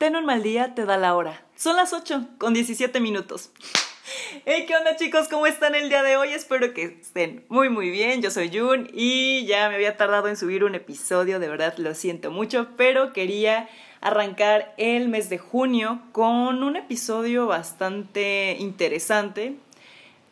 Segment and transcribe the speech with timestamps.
[0.00, 1.42] Ten un mal día, te da la hora.
[1.56, 3.50] Son las 8 con 17 minutos.
[4.46, 5.28] Hey, ¿qué onda chicos?
[5.28, 6.30] ¿Cómo están el día de hoy?
[6.30, 8.22] Espero que estén muy muy bien.
[8.22, 11.94] Yo soy Jun y ya me había tardado en subir un episodio, de verdad lo
[11.94, 13.68] siento mucho, pero quería
[14.00, 19.56] arrancar el mes de junio con un episodio bastante interesante.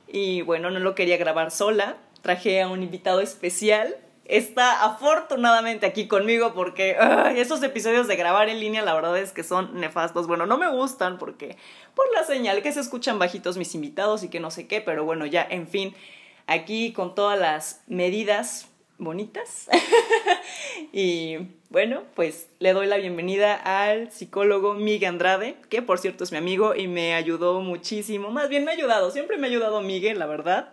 [0.07, 3.97] Y bueno, no lo quería grabar sola, traje a un invitado especial
[4.29, 6.97] está afortunadamente aquí conmigo porque
[7.37, 10.27] esos episodios de grabar en línea la verdad es que son nefastos.
[10.27, 11.57] Bueno, no me gustan porque
[11.95, 15.05] por la señal que se escuchan bajitos mis invitados y que no sé qué, pero
[15.05, 15.95] bueno, ya, en fin,
[16.47, 18.69] aquí con todas las medidas
[18.99, 19.69] bonitas.
[20.93, 21.39] y
[21.71, 26.39] bueno, pues le doy la bienvenida al psicólogo Miguel Andrade, que por cierto es mi
[26.39, 28.31] amigo y me ayudó muchísimo.
[28.31, 30.71] Más bien me ha ayudado, siempre me ha ayudado Miguel, la verdad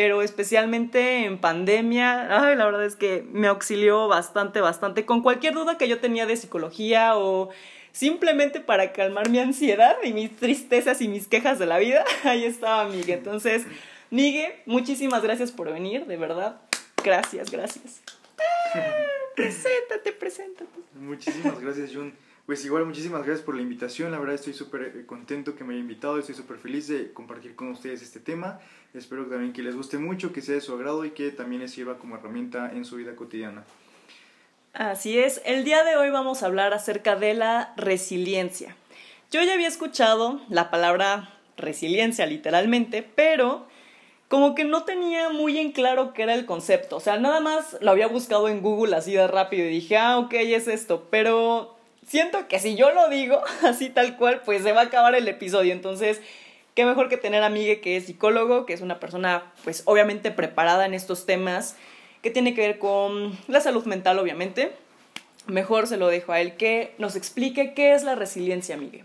[0.00, 5.52] pero especialmente en pandemia, ay, la verdad es que me auxilió bastante, bastante con cualquier
[5.52, 7.50] duda que yo tenía de psicología o
[7.92, 12.46] simplemente para calmar mi ansiedad y mis tristezas y mis quejas de la vida, ahí
[12.46, 13.18] estaba Miguel.
[13.18, 13.66] Entonces,
[14.08, 16.62] Miguel, muchísimas gracias por venir, de verdad.
[17.04, 18.00] Gracias, gracias.
[19.36, 20.80] preséntate, preséntate.
[20.94, 22.14] Muchísimas gracias, Jun.
[22.46, 24.10] Pues igual, muchísimas gracias por la invitación.
[24.10, 26.18] La verdad estoy súper eh, contento que me haya invitado.
[26.18, 28.60] Estoy súper feliz de compartir con ustedes este tema.
[28.92, 31.70] Espero también que les guste mucho, que sea de su agrado y que también les
[31.70, 33.64] sirva como herramienta en su vida cotidiana.
[34.72, 35.40] Así es.
[35.44, 38.76] El día de hoy vamos a hablar acerca de la resiliencia.
[39.30, 43.66] Yo ya había escuchado la palabra resiliencia literalmente, pero
[44.28, 46.96] como que no tenía muy en claro qué era el concepto.
[46.96, 50.18] O sea, nada más lo había buscado en Google así de rápido y dije, ah,
[50.18, 51.08] ok, es esto.
[51.10, 55.14] Pero siento que si yo lo digo así tal cual, pues se va a acabar
[55.14, 55.72] el episodio.
[55.72, 56.20] Entonces,
[56.74, 60.30] qué mejor que tener a Miguel que es psicólogo, que es una persona, pues obviamente
[60.30, 61.76] preparada en estos temas,
[62.22, 64.72] que tiene que ver con la salud mental, obviamente.
[65.46, 69.04] Mejor se lo dejo a él que nos explique qué es la resiliencia, Miguel.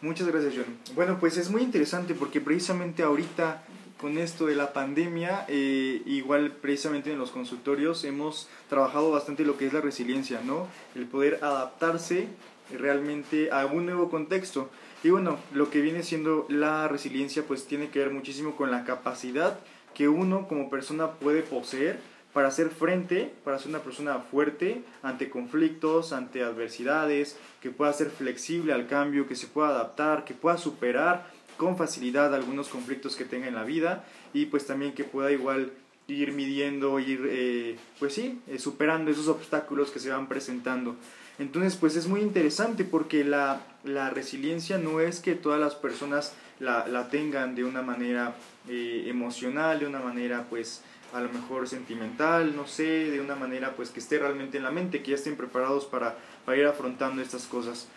[0.00, 0.78] Muchas gracias, John.
[0.94, 3.62] Bueno, pues es muy interesante porque precisamente ahorita
[4.00, 9.56] con esto de la pandemia, eh, igual precisamente en los consultorios hemos trabajado bastante lo
[9.56, 10.66] que es la resiliencia, ¿no?
[10.94, 12.28] El poder adaptarse
[12.70, 14.70] realmente a un nuevo contexto.
[15.02, 18.84] Y bueno, lo que viene siendo la resiliencia pues tiene que ver muchísimo con la
[18.84, 19.58] capacidad
[19.94, 21.98] que uno como persona puede poseer
[22.34, 28.10] para hacer frente, para ser una persona fuerte ante conflictos, ante adversidades, que pueda ser
[28.10, 33.24] flexible al cambio, que se pueda adaptar, que pueda superar con facilidad algunos conflictos que
[33.24, 35.72] tenga en la vida y pues también que pueda igual
[36.08, 40.96] ir midiendo, ir eh, pues sí, eh, superando esos obstáculos que se van presentando.
[41.38, 46.34] Entonces pues es muy interesante porque la, la resiliencia no es que todas las personas
[46.60, 48.34] la, la tengan de una manera
[48.68, 53.74] eh, emocional, de una manera pues a lo mejor sentimental, no sé, de una manera
[53.74, 57.22] pues que esté realmente en la mente, que ya estén preparados para, para ir afrontando
[57.22, 57.88] estas cosas.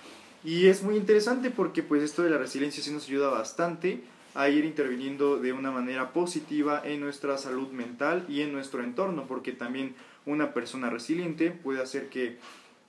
[0.44, 4.01] Y es muy interesante porque pues esto de la resiliencia sí nos ayuda bastante
[4.35, 9.25] a ir interviniendo de una manera positiva en nuestra salud mental y en nuestro entorno,
[9.27, 9.95] porque también
[10.25, 12.38] una persona resiliente puede hacer que,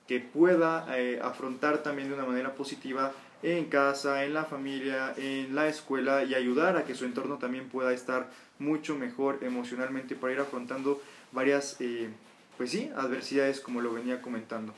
[0.07, 3.11] que pueda eh, afrontar también de una manera positiva
[3.43, 7.69] en casa, en la familia, en la escuela y ayudar a que su entorno también
[7.69, 8.29] pueda estar
[8.59, 11.01] mucho mejor emocionalmente para ir afrontando
[11.31, 12.09] varias, eh,
[12.57, 14.73] pues sí, adversidades como lo venía comentando.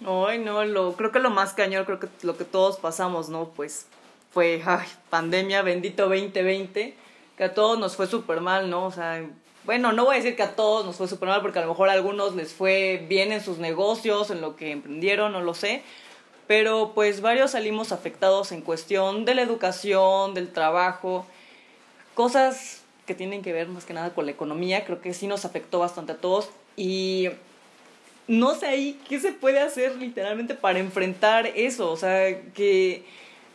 [0.00, 3.50] Ay, no, lo, creo que lo más cañón, creo que lo que todos pasamos, ¿no?
[3.50, 3.86] Pues
[4.32, 6.96] fue, ay, pandemia, bendito 2020,
[7.36, 8.86] que a todos nos fue súper mal, ¿no?
[8.86, 9.24] O sea,
[9.64, 11.68] bueno, no voy a decir que a todos nos fue súper mal, porque a lo
[11.68, 15.54] mejor a algunos les fue bien en sus negocios, en lo que emprendieron, no lo
[15.54, 15.82] sé,
[16.46, 21.26] pero pues varios salimos afectados en cuestión de la educación, del trabajo,
[22.14, 25.44] cosas que tienen que ver más que nada con la economía, creo que sí nos
[25.44, 27.30] afectó bastante a todos y
[28.26, 31.90] no sé ahí qué se puede hacer literalmente para enfrentar eso.
[31.90, 33.04] O sea, que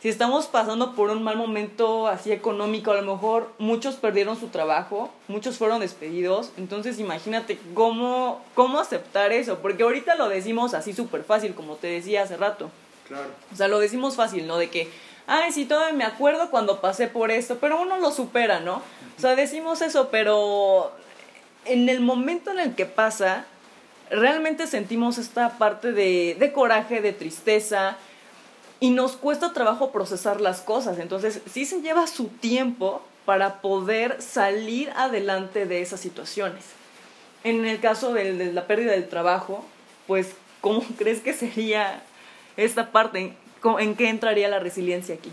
[0.02, 4.48] si estamos pasando por un mal momento así económico, a lo mejor muchos perdieron su
[4.48, 6.52] trabajo, muchos fueron despedidos.
[6.58, 9.60] Entonces imagínate cómo, cómo aceptar eso.
[9.60, 12.70] Porque ahorita lo decimos así súper fácil, como te decía hace rato.
[13.08, 13.30] Claro.
[13.52, 14.58] O sea, lo decimos fácil, ¿no?
[14.58, 14.88] De que,
[15.26, 18.84] ay, sí, todavía me acuerdo cuando pasé por esto, pero uno lo supera, ¿no?
[19.18, 20.92] O sea, decimos eso, pero
[21.66, 23.46] en el momento en el que pasa,
[24.10, 27.98] realmente sentimos esta parte de, de coraje, de tristeza,
[28.80, 31.00] y nos cuesta trabajo procesar las cosas.
[31.00, 36.64] Entonces, sí se lleva su tiempo para poder salir adelante de esas situaciones.
[37.44, 39.66] En el caso de, la pérdida del trabajo,
[40.08, 42.02] pues, ¿cómo crees que sería
[42.58, 43.34] esta parte?
[43.80, 45.32] ¿En qué entraría la resiliencia aquí?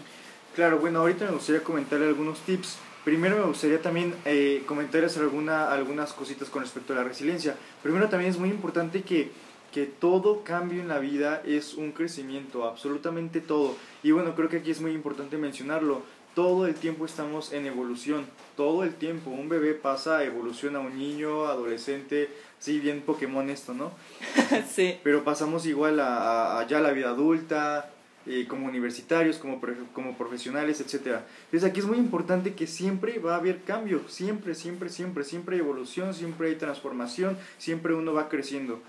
[0.54, 5.70] Claro, bueno, ahorita me gustaría comentarle algunos tips Primero me gustaría también eh, comentarles alguna,
[5.70, 7.54] algunas cositas con respecto a la resiliencia.
[7.80, 9.30] Primero también es muy importante que,
[9.72, 13.76] que todo cambio en la vida es un crecimiento, absolutamente todo.
[14.02, 16.02] Y bueno, creo que aquí es muy importante mencionarlo.
[16.34, 18.26] Todo el tiempo estamos en evolución,
[18.56, 19.30] todo el tiempo.
[19.30, 23.92] Un bebé pasa, evoluciona a un niño, adolescente, sí, bien Pokémon esto, ¿no?
[24.68, 24.98] sí.
[25.04, 27.88] Pero pasamos igual a, a ya la vida adulta,
[28.26, 29.60] eh, como universitarios, como,
[29.92, 31.20] como profesionales, etc.
[31.44, 35.56] Entonces aquí es muy importante que siempre va a haber cambio, siempre, siempre, siempre, siempre
[35.56, 38.80] hay evolución, siempre hay transformación, siempre uno va creciendo.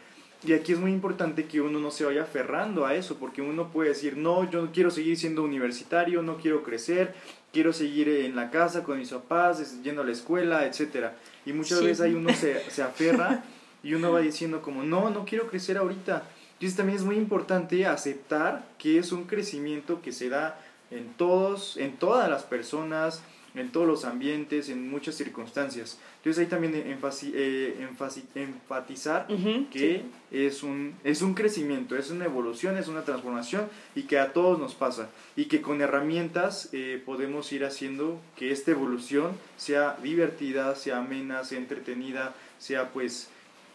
[0.44, 3.72] Y aquí es muy importante que uno no se vaya aferrando a eso, porque uno
[3.72, 7.16] puede decir, no, yo quiero seguir siendo universitario, no quiero crecer,
[7.52, 11.10] quiero seguir en la casa con mis papás, yendo a la escuela, etc.
[11.46, 13.44] Y muchas veces ahí uno se, se aferra
[13.84, 16.24] y uno va diciendo como, no, no quiero crecer ahorita,
[16.58, 20.60] entonces también es muy importante aceptar que es un crecimiento que se da
[20.90, 23.22] en todos, en todas las personas,
[23.54, 26.00] en todos los ambientes, en muchas circunstancias.
[26.18, 27.88] Entonces ahí también eh,
[28.36, 29.28] enfatizar
[29.72, 34.34] que es, un, es un crecimiento, es una evolución, es una transformación y que a
[34.34, 39.96] todos nos pasa y que con herramientas eh, podemos ir haciendo que esta evolución sea
[40.02, 43.30] divertida, sea amena, sea entretenida, sea pues,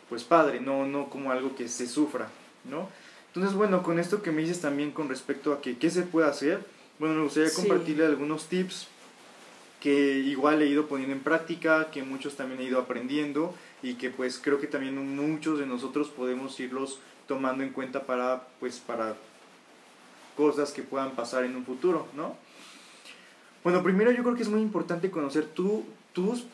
[0.09, 2.29] pues padre, no, no como algo que se sufra.
[2.65, 2.89] ¿No?
[3.29, 6.29] Entonces, bueno, con esto que me dices también con respecto a que qué se puede
[6.29, 6.61] hacer,
[6.99, 8.89] bueno, me gustaría compartirle algunos tips
[9.81, 14.11] que igual he ido poniendo en práctica, que muchos también he ido aprendiendo y que
[14.11, 19.17] pues creo que también muchos de nosotros podemos irlos tomando en cuenta para pues para
[20.37, 22.37] cosas que puedan pasar en un futuro, ¿no?
[23.65, 26.47] Bueno, primero yo creo que es muy importante conocer tu, tus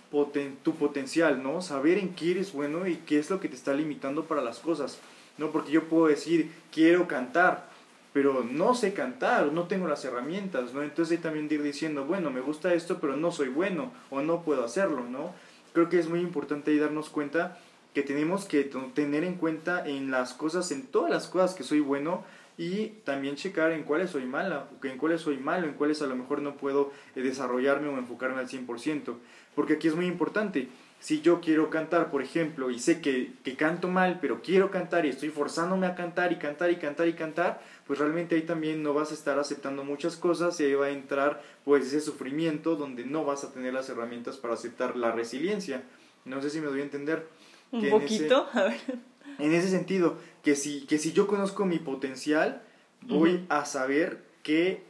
[0.63, 1.61] tu potencial, ¿no?
[1.63, 4.59] Saber en qué eres bueno y qué es lo que te está limitando para las
[4.59, 4.99] cosas.
[5.39, 5.51] ¿No?
[5.51, 7.69] Porque yo puedo decir, quiero cantar,
[8.13, 10.83] pero no sé cantar, no tengo las herramientas, ¿no?
[10.83, 14.65] Entonces también ir diciendo, bueno, me gusta esto, pero no soy bueno o no puedo
[14.65, 15.33] hacerlo, ¿no?
[15.73, 17.59] Creo que es muy importante ahí darnos cuenta
[17.95, 18.65] que tenemos que
[18.95, 22.25] tener en cuenta en las cosas, en todas las cosas que soy bueno
[22.57, 26.17] y también checar en cuáles soy mala, en cuáles soy malo, en cuáles a lo
[26.17, 29.15] mejor no puedo eh, desarrollarme o enfocarme al 100%.
[29.55, 30.69] Porque aquí es muy importante,
[31.01, 35.07] si yo quiero cantar, por ejemplo, y sé que, que, canto mal, pero quiero cantar
[35.07, 38.83] y estoy forzándome a cantar y cantar y cantar y cantar, pues realmente ahí también
[38.83, 42.75] no vas a estar aceptando muchas cosas y ahí va a entrar pues ese sufrimiento
[42.75, 45.85] donde no vas a tener las herramientas para aceptar la resiliencia.
[46.25, 47.27] No sé si me doy a entender.
[47.71, 48.99] Un poquito, en ese, a ver.
[49.39, 52.63] En ese sentido, que si, que si yo conozco mi potencial,
[53.03, 54.83] voy a saber qué,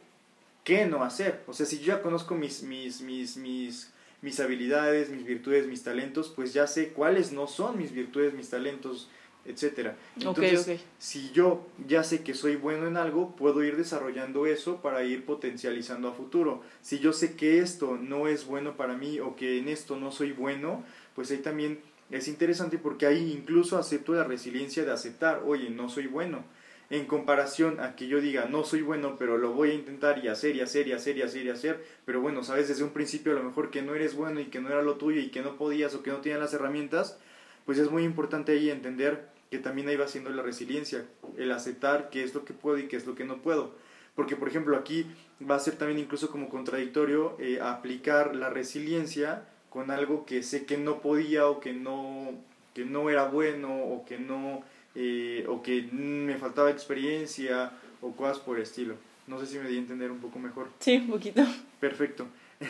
[0.64, 1.42] qué no hacer.
[1.46, 5.82] O sea, si yo ya conozco mis, mis, mis, mis mis habilidades, mis virtudes, mis
[5.82, 9.08] talentos, pues ya sé cuáles no son mis virtudes, mis talentos,
[9.44, 9.92] etc.
[10.16, 15.04] Entonces, si yo ya sé que soy bueno en algo, puedo ir desarrollando eso para
[15.04, 16.62] ir potencializando a futuro.
[16.82, 20.10] Si yo sé que esto no es bueno para mí o que en esto no
[20.10, 21.80] soy bueno, pues ahí también
[22.10, 26.44] es interesante porque ahí incluso acepto la resiliencia de aceptar, oye, no soy bueno
[26.90, 30.28] en comparación a que yo diga no soy bueno, pero lo voy a intentar y
[30.28, 33.32] hacer y hacer y hacer y hacer y hacer, pero bueno, sabes desde un principio
[33.32, 35.42] a lo mejor que no eres bueno y que no era lo tuyo y que
[35.42, 37.18] no podías o que no tenías las herramientas,
[37.66, 41.04] pues es muy importante ahí entender que también ahí va siendo la resiliencia,
[41.36, 43.72] el aceptar qué es lo que puedo y qué es lo que no puedo.
[44.14, 45.06] Porque, por ejemplo, aquí
[45.48, 50.66] va a ser también incluso como contradictorio eh, aplicar la resiliencia con algo que sé
[50.66, 52.32] que no podía o que no,
[52.74, 54.62] que no era bueno o que no
[54.94, 58.94] eh, o que me faltaba experiencia o cosas por el estilo.
[59.26, 60.68] No sé si me di a entender un poco mejor.
[60.80, 61.42] Sí, un poquito.
[61.80, 62.26] Perfecto.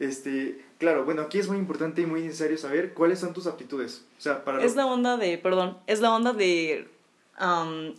[0.00, 4.04] Este, claro, bueno, aquí es muy importante y muy necesario saber cuáles son tus aptitudes.
[4.16, 6.88] O sea, para es la onda de, perdón, es la onda de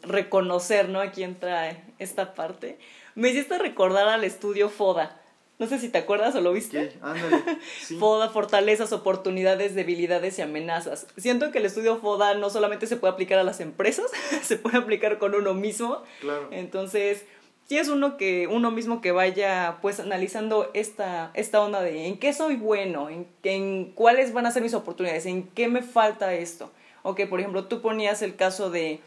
[0.04, 1.02] reconocer, ¿no?
[1.02, 2.80] Aquí entra esta parte.
[3.16, 5.19] Me hiciste recordar al estudio FODA.
[5.60, 6.94] No sé si te acuerdas o lo viste.
[8.00, 11.06] FODA, fortalezas, oportunidades, debilidades y amenazas.
[11.18, 14.10] Siento que el estudio FODA no solamente se puede aplicar a las empresas,
[14.42, 16.02] se puede aplicar con uno mismo.
[16.22, 16.48] Claro.
[16.52, 17.26] Entonces,
[17.68, 22.18] si es uno que uno mismo que vaya pues analizando esta, esta onda de en
[22.18, 26.34] qué soy bueno, en, en cuáles van a ser mis oportunidades, en qué me falta
[26.34, 26.72] esto.
[27.04, 29.02] O que, por ejemplo, tú ponías el caso de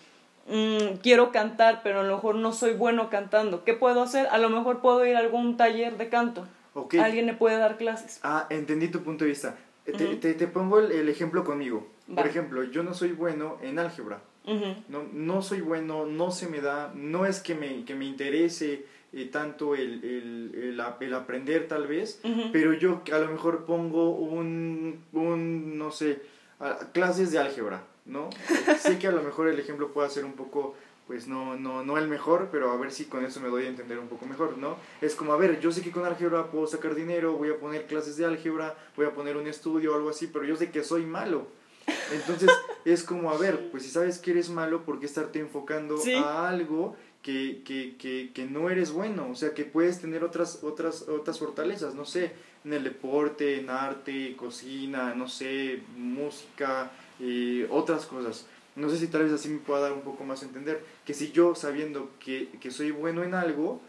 [0.48, 3.64] Mm, quiero cantar, pero a lo mejor no soy bueno cantando.
[3.64, 4.26] ¿Qué puedo hacer?
[4.28, 6.46] A lo mejor puedo ir a algún taller de canto.
[7.00, 8.18] Alguien me puede dar clases.
[8.22, 9.56] Ah, entendí tu punto de vista.
[9.84, 11.86] te, te, pongo el, ejemplo conmigo.
[12.14, 14.20] Por ejemplo, yo no soy bueno en álgebra.
[14.88, 18.86] no, no soy bueno, no se me da, no es que me, que me interese
[19.12, 22.20] eh, tanto el, el, el, aprender tal vez,
[22.52, 26.22] pero yo a lo mejor pongo un, un no sé,
[26.92, 28.30] clases de álgebra ¿no?
[28.80, 30.74] sé que a lo mejor el ejemplo puede ser un poco,
[31.06, 33.68] pues no, no, no el mejor, pero a ver si con eso me doy a
[33.68, 34.76] entender un poco mejor, ¿no?
[35.00, 37.86] Es como, a ver, yo sé que con álgebra puedo sacar dinero, voy a poner
[37.86, 40.82] clases de álgebra, voy a poner un estudio o algo así, pero yo sé que
[40.82, 41.46] soy malo.
[42.12, 42.50] Entonces
[42.84, 46.48] es como, a ver, pues si sabes que eres malo, ¿por qué estarte enfocando a
[46.48, 49.28] algo que, que, que, que, no eres bueno?
[49.30, 52.32] O sea, que puedes tener otras, otras, otras fortalezas, no sé,
[52.64, 56.92] en el deporte, en arte, cocina, no sé, música,
[57.22, 58.46] eh, otras cosas.
[58.74, 60.82] No sé si tal vez así me pueda dar un poco más a entender.
[61.06, 63.80] Que si yo sabiendo que, que soy bueno en algo,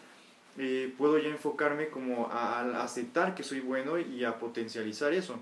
[0.59, 5.39] eh, puedo ya enfocarme como a, aceptar que soy bueno y a potencializar eso.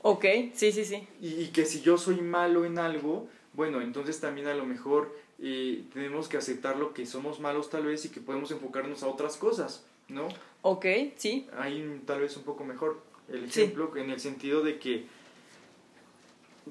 [0.00, 1.06] Ok, sí, sí, sí.
[1.20, 5.84] Y, que si yo soy malo en algo, bueno, entonces también a lo mejor eh,
[5.92, 9.36] tenemos que aceptar lo que somos malos tal vez y que podemos enfocarnos a otras
[9.36, 10.28] cosas, ¿no?
[10.62, 11.46] Ok, sí.
[11.58, 15.06] Ahí tal vez un poco mejor el ejemplo en el sentido de que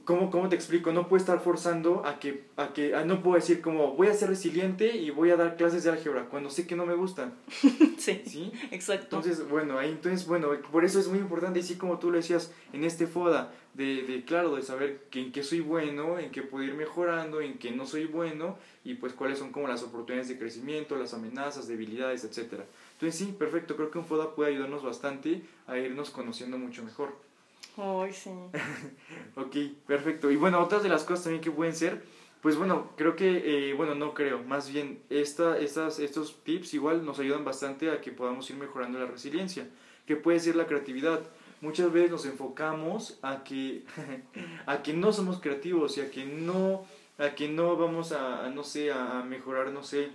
[0.05, 0.93] ¿Cómo, ¿Cómo te explico?
[0.93, 4.29] No puedo estar forzando a que, a que no puedo decir como voy a ser
[4.29, 7.33] resiliente y voy a dar clases de álgebra cuando sé que no me gustan.
[7.97, 9.17] sí, sí, exacto.
[9.17, 12.17] Entonces, bueno, ahí, entonces, bueno, por eso es muy importante, y sí como tú lo
[12.17, 16.31] decías en este FODA, de, de claro, de saber que, en qué soy bueno, en
[16.31, 19.83] qué puedo ir mejorando, en qué no soy bueno, y pues cuáles son como las
[19.83, 22.65] oportunidades de crecimiento, las amenazas, debilidades, etcétera.
[22.93, 27.30] Entonces, sí, perfecto, creo que un FODA puede ayudarnos bastante a irnos conociendo mucho mejor.
[27.77, 28.29] Ay, sí.
[29.35, 29.55] ok,
[29.87, 30.29] perfecto.
[30.29, 32.03] Y bueno, otras de las cosas también que pueden ser,
[32.41, 37.05] pues bueno, creo que, eh, bueno, no creo, más bien esta, estas, estos tips igual
[37.05, 39.69] nos ayudan bastante a que podamos ir mejorando la resiliencia,
[40.05, 41.21] que puede ser la creatividad.
[41.61, 43.83] Muchas veces nos enfocamos a que,
[44.65, 46.85] a que no somos creativos y a que no,
[47.19, 50.09] a que no vamos a, a no sé, a mejorar, no sé,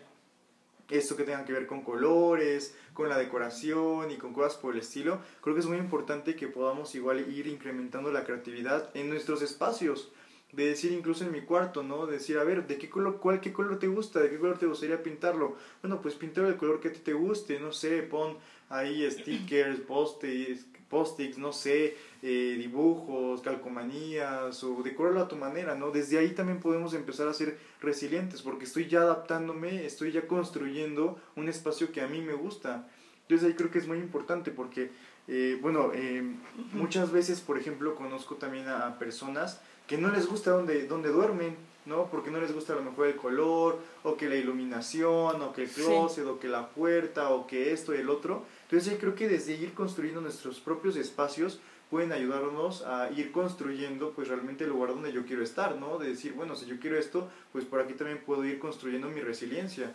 [0.90, 4.81] esto que tenga que ver con colores, con la decoración y con cosas por el
[4.81, 9.43] estilo, creo que es muy importante que podamos igual ir incrementando la creatividad en nuestros
[9.43, 10.12] espacios.
[10.52, 12.07] De decir incluso en mi cuarto, ¿no?
[12.07, 14.21] De decir, a ver, ¿de qué color, cuál, qué color te gusta?
[14.21, 15.57] ¿De qué color te gustaría pintarlo?
[15.83, 19.80] Bueno, pues pintar el color que a ti te guste, no sé, pon ahí stickers,
[19.88, 25.90] post-its, post no sé, eh, dibujos, calcomanías o decorarlo a tu manera, ¿no?
[25.90, 31.20] Desde ahí también podemos empezar a ser resilientes porque estoy ya adaptándome, estoy ya construyendo
[31.35, 32.88] un espacio que a mí me gusta.
[33.23, 34.92] Entonces ahí creo que es muy importante porque,
[35.26, 36.23] eh, bueno, eh,
[36.73, 41.56] muchas veces, por ejemplo, conozco también a personas que no les gusta donde, donde duermen,
[41.87, 42.07] ¿no?
[42.11, 45.62] Porque no les gusta a lo mejor el color, o que la iluminación, o que
[45.62, 48.45] el closet, o que la puerta, o que esto y el otro.
[48.64, 54.11] Entonces yo creo que desde ir construyendo nuestros propios espacios pueden ayudarnos a ir construyendo
[54.11, 55.99] pues realmente el lugar donde yo quiero estar, ¿no?
[55.99, 59.21] De decir, bueno, si yo quiero esto, pues por aquí también puedo ir construyendo mi
[59.21, 59.93] resiliencia,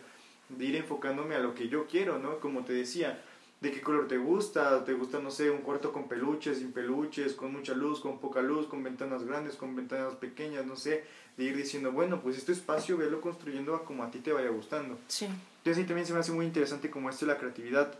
[0.48, 2.38] de ir enfocándome a lo que yo quiero, ¿no?
[2.38, 3.22] Como te decía,
[3.62, 7.34] de qué color te gusta, te gusta, no sé, un cuarto con peluches, sin peluches,
[7.34, 11.04] con mucha luz, con poca luz, con ventanas grandes, con ventanas pequeñas, no sé,
[11.36, 14.48] de ir diciendo, bueno, pues este espacio velo construyendo a como a ti te vaya
[14.48, 14.98] gustando.
[15.06, 15.26] Sí.
[15.26, 17.94] Entonces ahí también se me hace muy interesante como esto de la creatividad.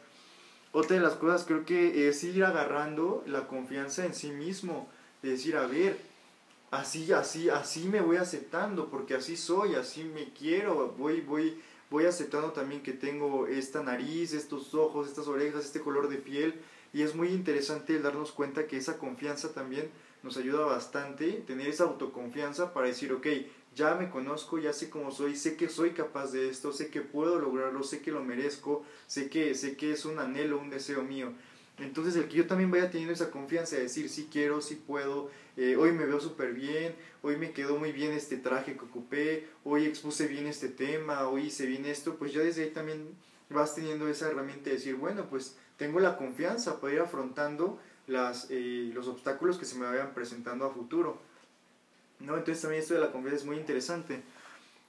[0.73, 4.89] Otra de las cosas creo que es ir agarrando la confianza en sí mismo,
[5.23, 5.97] de decir, a ver,
[6.73, 11.63] así, así, así me voy aceptando, porque así soy, así me quiero, voy, voy,
[11.93, 16.55] voy aceptando también que tengo esta nariz, estos ojos, estas orejas, este color de piel,
[16.95, 19.91] y es muy interesante el darnos cuenta que esa confianza también
[20.23, 23.27] nos ayuda bastante, tener esa autoconfianza para decir, ok,
[23.75, 27.03] ya me conozco, ya sé cómo soy, sé que soy capaz de esto, sé que
[27.03, 31.03] puedo lograrlo, sé que lo merezco, sé que, sé que es un anhelo, un deseo
[31.03, 31.33] mío.
[31.79, 35.31] Entonces el que yo también vaya teniendo esa confianza de decir, sí quiero, sí puedo,
[35.57, 39.49] eh, hoy me veo súper bien, hoy me quedó muy bien este traje que ocupé,
[39.65, 43.09] hoy expuse bien este tema, hoy hice bien esto, pues ya desde ahí también
[43.49, 48.49] vas teniendo esa herramienta de decir, bueno, pues tengo la confianza para ir afrontando las,
[48.51, 51.21] eh, los obstáculos que se me vayan presentando a futuro.
[52.21, 52.37] ¿no?
[52.37, 54.23] Entonces también esto de la confianza es muy interesante.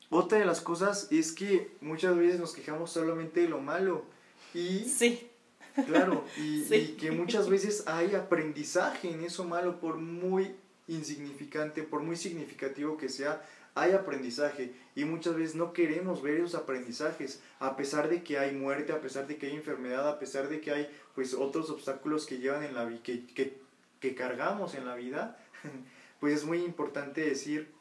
[0.09, 4.05] Otra de las cosas es que muchas veces nos quejamos solamente de lo malo.
[4.53, 5.29] Y, sí.
[5.85, 10.55] Claro, y, y que muchas veces hay aprendizaje en eso malo, por muy
[10.87, 13.41] insignificante, por muy significativo que sea,
[13.75, 14.73] hay aprendizaje.
[14.95, 19.01] Y muchas veces no queremos ver esos aprendizajes a pesar de que hay muerte, a
[19.01, 22.63] pesar de que hay enfermedad, a pesar de que hay pues otros obstáculos que llevan
[22.63, 23.57] en la que, que,
[23.99, 25.39] que cargamos en la vida,
[26.19, 27.71] pues es muy importante decir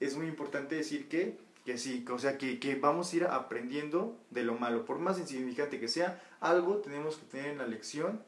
[0.00, 1.36] es muy importante decir que
[1.68, 5.18] que sí, o sea, que, que vamos a ir aprendiendo de lo malo, por más
[5.18, 8.22] insignificante que sea, algo tenemos que tener en la lección,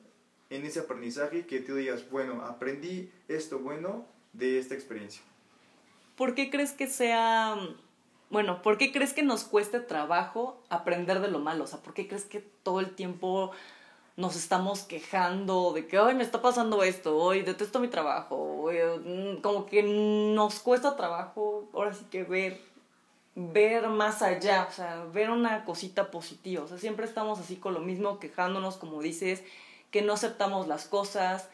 [0.51, 4.05] en ese aprendizaje, que tú digas, bueno, aprendí esto bueno
[4.35, 5.23] de esta experiencia.
[6.17, 7.57] ¿por qué crees que sea,
[8.29, 11.65] bueno, por qué crees que nos cueste trabajo aprender de lo malo?
[11.65, 13.53] O sea, ¿por qué crees que todo el tiempo
[14.19, 19.41] nos estamos quejando de que, ay, me está pasando esto, hoy detesto mi trabajo, mm,
[19.41, 22.61] como que nos cuesta trabajo, ahora sí que ver,
[23.35, 27.75] ver más allá, o sea, ver una cosita positiva, o sea, siempre estamos así con
[27.75, 29.43] lo mismo, quejándonos, como dices,
[29.91, 31.49] que no aceptamos las cosas,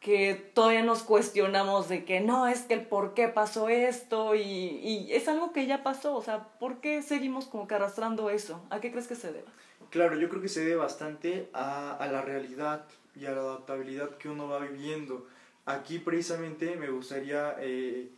[0.00, 4.40] que todavía nos cuestionamos de que no, es que el por qué pasó esto y,
[4.40, 8.62] y es algo que ya pasó, o sea, ¿por qué seguimos como que arrastrando eso?
[8.70, 9.50] ¿A qué crees que se deba?
[9.90, 14.16] Claro, yo creo que se debe bastante a, a la realidad y a la adaptabilidad
[14.18, 15.26] que uno va viviendo.
[15.64, 18.10] Aquí precisamente me gustaría eh,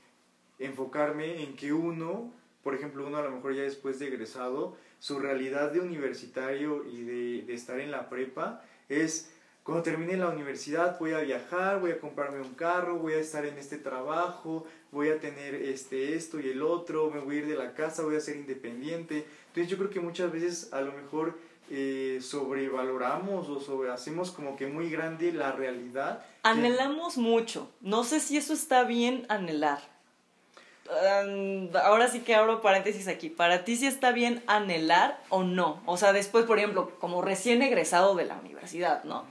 [0.58, 5.18] enfocarme en que uno, por ejemplo, uno a lo mejor ya después de egresado, su
[5.18, 9.30] realidad de universitario y de, de estar en la prepa es
[9.68, 13.44] cuando termine la universidad voy a viajar, voy a comprarme un carro, voy a estar
[13.44, 17.46] en este trabajo, voy a tener este esto y el otro, me voy a ir
[17.48, 19.26] de la casa, voy a ser independiente.
[19.48, 21.38] Entonces yo creo que muchas veces a lo mejor
[21.68, 26.24] eh, sobrevaloramos o sobre hacemos como que muy grande la realidad.
[26.44, 27.70] Anhelamos mucho.
[27.82, 29.80] No sé si eso está bien anhelar.
[31.82, 33.30] Ahora sí que abro paréntesis aquí.
[33.30, 35.82] Para ti sí está bien anhelar o no.
[35.86, 39.24] O sea, después, por ejemplo, como recién egresado de la universidad, ¿no?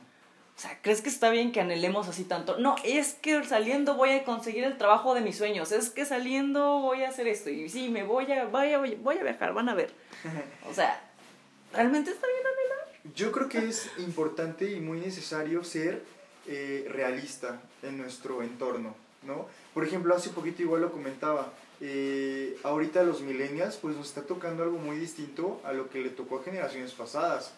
[0.58, 2.58] O sea, ¿crees que está bien que anhelemos así tanto?
[2.58, 5.72] No, es que saliendo voy a conseguir el trabajo de mis sueños.
[5.72, 7.52] Es que saliendo voy a hacer esto.
[7.52, 9.94] Y sí, me voy a, voy a, voy a viajar, van a ver.
[10.68, 11.00] O sea,
[11.74, 13.14] ¿realmente está bien anhelar?
[13.16, 16.04] Yo creo que es importante y muy necesario ser
[16.48, 19.46] eh, realista en nuestro entorno, ¿no?
[19.78, 24.64] Por ejemplo, hace poquito igual lo comentaba, eh, ahorita los millennials pues nos está tocando
[24.64, 27.54] algo muy distinto a lo que le tocó a generaciones pasadas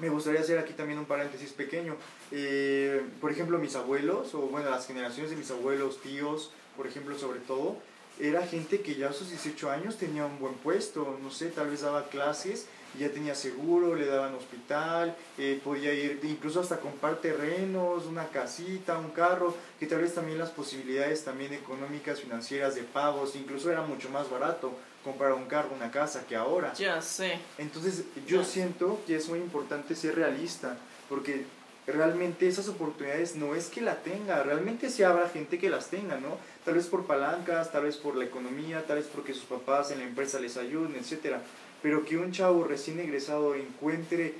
[0.00, 1.94] me gustaría hacer aquí también un paréntesis pequeño.
[2.32, 7.16] Eh, por ejemplo, mis abuelos, o bueno, las generaciones de mis abuelos, tíos, por ejemplo,
[7.16, 7.76] sobre todo,
[8.18, 11.70] era gente que ya a sus 18 años tenía un buen puesto, no sé, tal
[11.70, 12.66] vez daba clases,
[12.98, 18.98] ya tenía seguro, le daban hospital, eh, podía ir incluso hasta comprar terrenos, una casita,
[18.98, 23.82] un carro, que tal vez también las posibilidades también económicas, financieras, de pagos, incluso era
[23.82, 24.72] mucho más barato
[25.04, 26.72] comprar un carro, una casa que ahora.
[26.74, 27.38] Ya sé.
[27.58, 30.76] Entonces yo siento que es muy importante ser realista,
[31.08, 31.44] porque
[31.86, 36.16] realmente esas oportunidades no es que la tenga, realmente sí habrá gente que las tenga,
[36.18, 36.38] ¿no?
[36.64, 40.00] Tal vez por palancas, tal vez por la economía, tal vez porque sus papás en
[40.00, 41.40] la empresa les ayuden, etcétera.
[41.86, 44.34] Pero que un chavo recién egresado encuentre,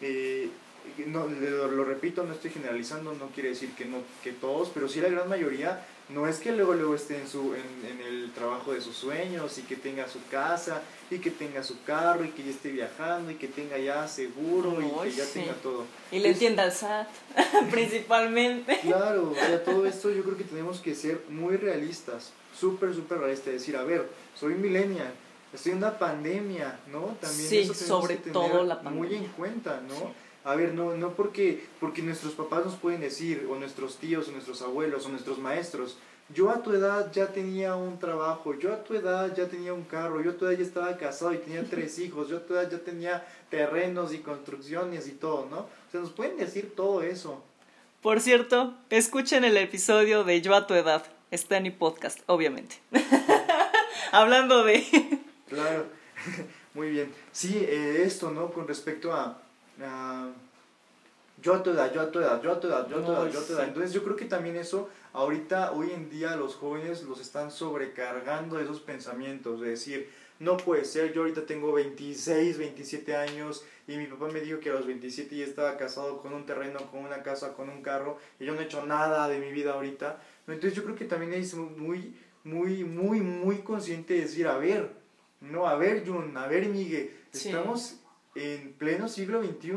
[0.00, 0.48] eh,
[1.04, 4.88] no, lo, lo, repito, no estoy generalizando, no quiere decir que, no, que todos, pero
[4.88, 8.32] sí la gran mayoría no es que luego luego esté en su en, en, el
[8.32, 12.30] trabajo de sus sueños y que tenga su casa y que tenga su carro y
[12.30, 15.84] que ya esté viajando y que tenga ya seguro y que ya tenga todo.
[16.10, 17.08] Y le entienda al SAT
[17.70, 18.80] principalmente.
[18.80, 23.52] Claro sea todo esto yo creo que tenemos que ser muy realistas súper súper realistas
[23.52, 25.12] decir a ver soy millennial
[25.56, 29.94] estoy en una pandemia no también sí, sobre todo la pandemia muy en cuenta no
[29.94, 30.04] sí
[30.46, 34.30] a ver, no, no porque, porque nuestros papás nos pueden decir, o nuestros tíos, o
[34.30, 35.98] nuestros abuelos, o nuestros maestros,
[36.32, 39.82] yo a tu edad ya tenía un trabajo, yo a tu edad ya tenía un
[39.82, 42.54] carro, yo a tu edad ya estaba casado y tenía tres hijos, yo a tu
[42.54, 45.58] edad ya tenía terrenos y construcciones y todo, ¿no?
[45.58, 47.42] O sea, nos pueden decir todo eso.
[48.00, 52.76] Por cierto, escuchen el episodio de Yo a tu edad, está en mi podcast, obviamente.
[54.12, 54.84] Hablando de...
[55.48, 55.86] claro,
[56.74, 57.12] muy bien.
[57.32, 58.50] Sí, eh, esto, ¿no?
[58.50, 59.38] Con respecto a
[59.78, 60.32] uh,
[61.42, 63.12] yo a tu edad, yo a tu edad, yo a tu edad, yo a tu
[63.12, 63.68] edad, yo a tu edad.
[63.68, 68.56] Entonces yo creo que también eso, ahorita, hoy en día los jóvenes los están sobrecargando
[68.56, 73.96] de esos pensamientos, de decir, no puede ser, yo ahorita tengo 26, 27 años y
[73.96, 77.04] mi papá me dijo que a los 27 ya estaba casado con un terreno, con
[77.04, 80.18] una casa, con un carro y yo no he hecho nada de mi vida ahorita.
[80.46, 84.90] Entonces yo creo que también es muy, muy, muy, muy consciente de decir, a ver,
[85.40, 87.96] no, a ver Jun, a ver Miguel, estamos
[88.34, 89.76] en pleno siglo XXI,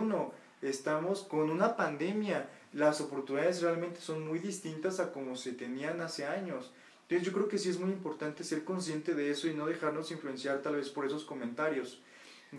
[0.61, 6.25] estamos con una pandemia, las oportunidades realmente son muy distintas a como se tenían hace
[6.25, 6.71] años.
[7.03, 10.11] Entonces yo creo que sí es muy importante ser consciente de eso y no dejarnos
[10.11, 11.99] influenciar tal vez por esos comentarios.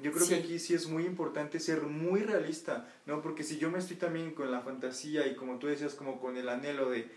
[0.03, 3.23] Yo creo que aquí sí es muy importante ser muy realista, ¿no?
[3.23, 6.37] Porque si yo me estoy también con la fantasía y como tú decías, como con
[6.37, 7.11] el anhelo de,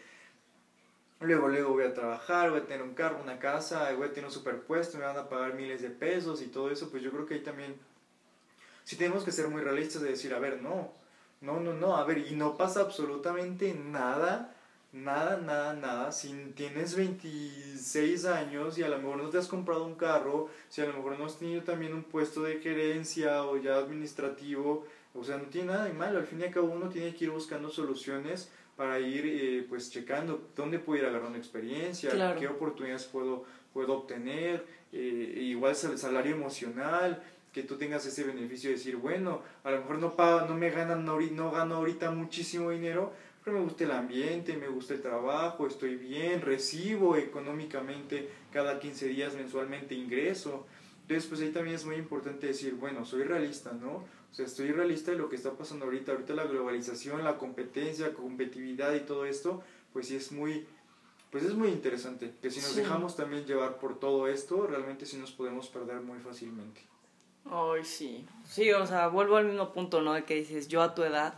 [1.24, 4.26] luego, luego voy a trabajar, voy a tener un carro, una casa, voy a tener
[4.26, 7.26] un superpuesto, me van a pagar miles de pesos y todo eso, pues yo creo
[7.26, 7.76] que ahí también
[8.84, 10.92] si tenemos que ser muy realistas de decir, a ver, no,
[11.42, 14.56] no, no, no, a ver, y no pasa absolutamente nada,
[14.92, 19.86] nada, nada, nada, si tienes 26 años y a lo mejor no te has comprado
[19.86, 23.58] un carro, si a lo mejor no has tenido también un puesto de gerencia o
[23.58, 26.90] ya administrativo, o sea, no tiene nada de malo, al fin y al cabo uno
[26.90, 32.36] tiene que ir buscando soluciones para ir eh, pues checando dónde puedo ir agarrando experiencia,
[32.40, 38.72] qué oportunidades puedo, puedo obtener, eh, igual el salario emocional, que tú tengas ese beneficio
[38.72, 42.72] de decir, bueno, a lo mejor no, pago, no me ganan, no gano ahorita muchísimo
[42.72, 48.80] dinero, pero me gusta el ambiente, me gusta el trabajo, estoy bien, recibo económicamente cada
[48.80, 50.66] 15 días mensualmente ingreso.
[51.02, 54.06] Entonces, pues ahí también es muy importante decir, bueno, soy realista, ¿no?
[54.34, 56.12] O sea, estoy realista de lo que está pasando ahorita.
[56.12, 59.62] Ahorita la globalización, la competencia, competitividad y todo esto,
[59.94, 60.66] pues sí es muy,
[61.30, 62.34] pues es muy interesante.
[62.42, 66.18] Que si nos dejamos también llevar por todo esto, realmente sí nos podemos perder muy
[66.18, 66.82] fácilmente.
[67.46, 68.26] Ay, sí.
[68.44, 70.14] Sí, o sea, vuelvo al mismo punto, ¿no?
[70.14, 71.36] De que dices, yo a tu edad,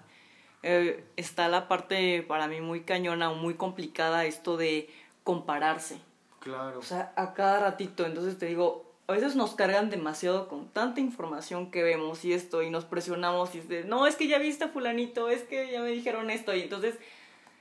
[0.64, 4.90] eh, está la parte para mí muy cañona o muy complicada esto de
[5.26, 6.00] compararse.
[6.40, 6.80] Claro.
[6.80, 8.06] O sea, a cada ratito.
[8.06, 12.64] Entonces te digo, a veces nos cargan demasiado con tanta información que vemos y esto,
[12.64, 15.72] y nos presionamos y es de, no, es que ya viste a fulanito, es que
[15.72, 16.96] ya me dijeron esto, y entonces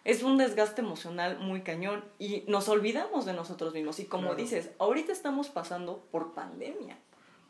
[0.05, 3.99] es un desgaste emocional muy cañón y nos olvidamos de nosotros mismos.
[4.01, 6.99] Y como dices, ahorita estamos pasando por pandemia.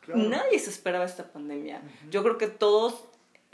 [0.07, 1.81] Nadie se esperaba esta pandemia.
[2.09, 3.05] Yo creo que todos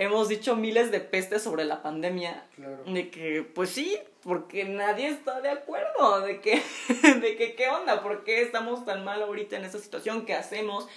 [0.01, 2.43] hemos dicho miles de pestes sobre la pandemia.
[2.87, 6.21] De que, pues sí, porque nadie está de acuerdo.
[6.21, 6.61] De que,
[7.21, 8.01] de que, ¿qué onda?
[8.01, 10.25] ¿Por qué estamos tan mal ahorita en esta situación?
[10.25, 10.87] ¿Qué hacemos?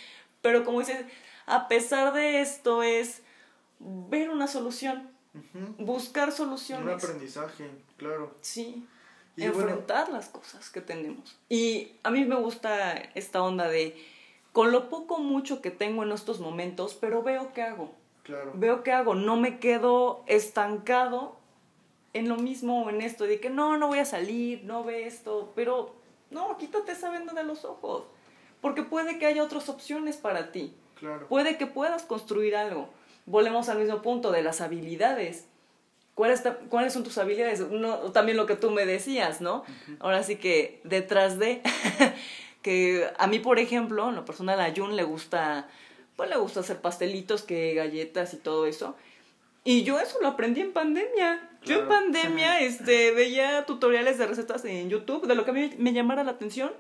[0.41, 1.05] Pero como dices,
[1.45, 3.23] a pesar de esto es
[3.79, 5.11] ver una solución.
[5.79, 6.87] Buscar soluciones.
[6.87, 8.35] Un aprendizaje, claro.
[8.41, 8.87] Sí.
[9.37, 11.37] enfrentar las cosas que tenemos.
[11.51, 14.03] Y a mí me gusta esta onda de
[14.53, 17.93] con lo poco mucho que tengo en estos momentos, pero veo qué hago.
[18.25, 18.53] Claro.
[18.55, 21.37] Veo qué hago, no me quedo estancado
[22.15, 25.53] en lo mismo en esto, de que no, no voy a salir, no ve esto,
[25.55, 25.95] pero
[26.31, 28.05] no, quítate esa venda de los ojos,
[28.61, 30.75] porque puede que haya otras opciones para ti.
[30.99, 31.27] Claro.
[31.29, 32.89] Puede que puedas construir algo.
[33.27, 35.47] Volvemos al mismo punto de las habilidades.
[36.15, 37.61] ¿Cuáles, ¿Cuáles son tus habilidades?
[37.69, 39.65] No, también lo que tú me decías, ¿no?
[39.99, 41.63] Ahora sí que detrás de
[42.63, 45.69] que a mí, por ejemplo, en lo personal a Jun le gusta,
[46.17, 48.97] pues le gusta hacer pastelitos, que galletas y todo eso.
[49.65, 51.51] Y yo eso lo aprendí en pandemia.
[51.65, 55.71] Yo en pandemia este, veía tutoriales de recetas en YouTube de lo que a mí
[55.79, 56.71] me llamara la atención.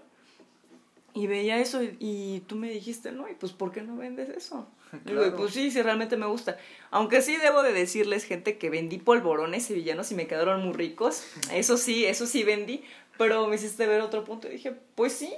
[1.14, 4.68] Y veía eso y, tú me dijiste, no, y pues ¿por qué no vendes eso?
[5.04, 5.34] Claro.
[5.36, 6.56] pues sí, sí, realmente me gusta.
[6.92, 11.24] Aunque sí debo de decirles, gente, que vendí polvorones sevillanos y me quedaron muy ricos.
[11.52, 12.84] Eso sí, eso sí vendí.
[13.18, 15.34] Pero me hiciste ver otro punto y dije, pues sí,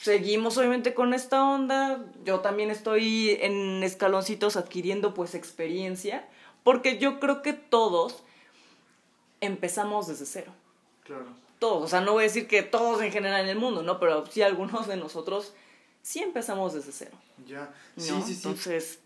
[0.00, 2.04] seguimos obviamente con esta onda.
[2.24, 6.28] Yo también estoy en escaloncitos adquiriendo pues experiencia,
[6.62, 8.22] porque yo creo que todos
[9.40, 10.52] empezamos desde cero.
[11.04, 11.26] Claro.
[11.58, 14.00] Todos, o sea, no voy a decir que todos en general en el mundo, ¿no?
[14.00, 15.52] Pero sí algunos de nosotros
[16.00, 17.16] sí empezamos desde cero.
[17.46, 18.32] Ya, sí, sí, sí.
[18.34, 19.00] Entonces,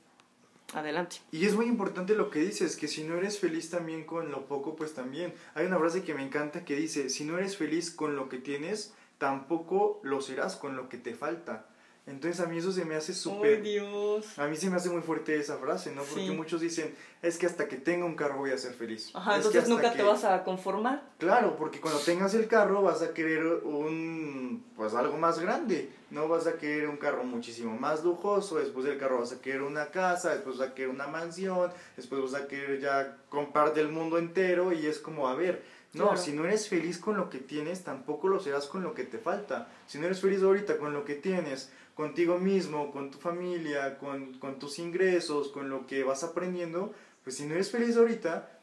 [0.72, 1.16] adelante.
[1.33, 4.46] Y es muy importante lo que dices, que si no eres feliz también con lo
[4.46, 5.35] poco, pues también.
[5.54, 8.38] Hay una frase que me encanta que dice, si no eres feliz con lo que
[8.38, 11.64] tienes, tampoco lo serás con lo que te falta.
[12.06, 13.62] Entonces a mí eso se me hace súper...
[13.62, 14.38] Dios!
[14.38, 16.02] A mí se me hace muy fuerte esa frase, ¿no?
[16.02, 19.10] Porque muchos dicen, es que hasta que tenga un carro voy a ser feliz.
[19.14, 21.02] Ajá, entonces nunca te vas a conformar.
[21.16, 26.28] Claro, porque cuando tengas el carro vas a querer un, pues algo más grande, ¿no?
[26.28, 29.87] Vas a querer un carro muchísimo más lujoso, después del carro vas a querer una
[29.87, 34.18] casa, después vas a querer una mansión, después vas a querer ya comprar del mundo
[34.18, 35.62] entero y es como, a ver,
[35.94, 39.04] no, si no eres feliz con lo que tienes, tampoco lo serás con lo que
[39.04, 39.68] te falta.
[39.87, 44.38] Si no eres feliz ahorita con lo que tienes, contigo mismo, con tu familia, con,
[44.38, 48.61] con tus ingresos, con lo que vas aprendiendo, pues si no eres feliz ahorita,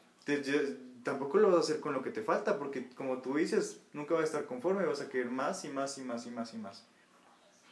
[1.02, 4.14] tampoco lo vas a hacer con lo que te falta, porque como tú dices, nunca
[4.14, 6.58] vas a estar conforme, vas a querer más y más y más y más y
[6.58, 6.84] más.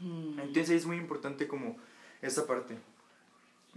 [0.00, 0.40] Mm.
[0.40, 1.76] Entonces es muy importante como
[2.22, 2.78] esa parte.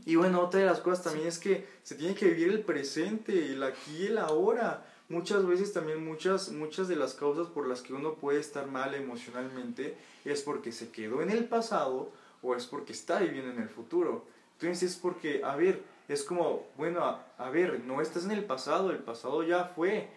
[0.06, 3.52] Y bueno, otra de las cosas también es que se tiene que vivir el presente,
[3.52, 7.82] el aquí y el ahora muchas veces también muchas, muchas de las causas por las
[7.82, 9.96] que uno puede estar mal emocionalmente
[10.26, 14.26] es porque se quedó en el pasado o es porque está viviendo en el futuro.
[14.60, 18.92] Entonces es porque, a ver, es como, bueno, a, ver, no estás en el pasado,
[18.92, 20.10] el pasado ya fue,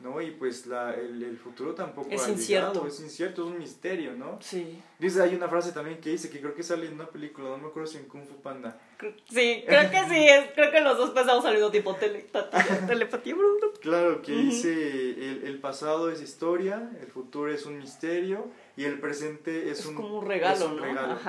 [0.00, 0.20] ¿no?
[0.20, 2.86] Y pues la, el, futuro tampoco es incierto.
[2.86, 4.38] es incierto, es un misterio, ¿no?
[4.40, 4.80] Sí.
[4.98, 7.58] Dice, hay una frase también que dice, que creo que sale en una película, no
[7.58, 8.80] me acuerdo si en Kung Fu Panda.
[9.28, 13.36] Sí, creo que sí, es, creo que los dos pensamos salido tipo telepatía, telepatía.
[13.80, 18.98] claro, que dice, el, el, pasado es historia, el futuro es un misterio y el
[18.98, 20.84] presente es, es un, como un regalo, ¿no?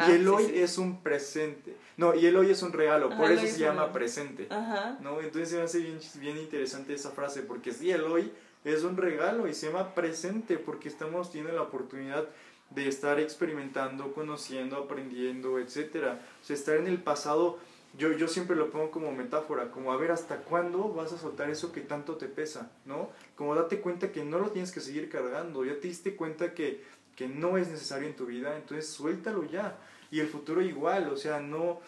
[0.08, 1.76] y el hoy es un presente.
[1.98, 4.48] No, y el hoy es un regalo, por eso se llama presente.
[4.50, 4.98] Ajá.
[5.02, 5.22] ¿no?
[5.22, 8.32] Entonces me hace bien, bien interesante esa frase, porque sí, el hoy
[8.66, 12.26] es un regalo y se llama presente porque estamos teniendo la oportunidad
[12.70, 16.18] de estar experimentando, conociendo, aprendiendo, etc.
[16.42, 17.58] O sea, estar en el pasado,
[17.98, 21.50] yo, yo siempre lo pongo como metáfora, como a ver hasta cuándo vas a soltar
[21.50, 23.10] eso que tanto te pesa, ¿no?
[23.36, 26.84] Como date cuenta que no lo tienes que seguir cargando, ya te diste cuenta que,
[27.16, 29.78] que no es necesario en tu vida, entonces suéltalo ya.
[30.12, 31.82] Y el futuro igual, o sea, no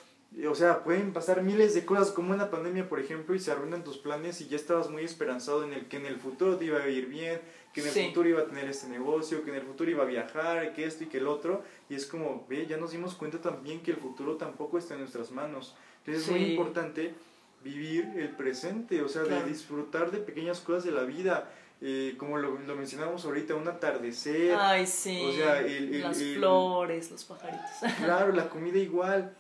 [0.48, 3.84] o sea, pueden pasar miles de cosas como una pandemia, por ejemplo, y se arruinan
[3.84, 6.80] tus planes y ya estabas muy esperanzado en el que en el futuro te iba
[6.80, 7.42] a ir bien,
[7.74, 10.08] que en el futuro iba a tener este negocio, que en el futuro iba a
[10.08, 11.64] viajar, que esto y que el otro.
[11.90, 15.02] Y es como, ve, ya nos dimos cuenta también que el futuro tampoco está en
[15.02, 15.76] nuestras manos.
[16.00, 17.14] Entonces es muy importante
[17.62, 21.52] vivir el presente, o sea, de disfrutar de pequeñas cosas de la vida.
[21.84, 24.56] Eh, como lo, lo, mencionamos ahorita, un atardecer.
[24.56, 25.20] Ay, sí.
[25.26, 27.66] O sea, las flores, los pajaritos.
[27.98, 29.36] Claro, la comida igual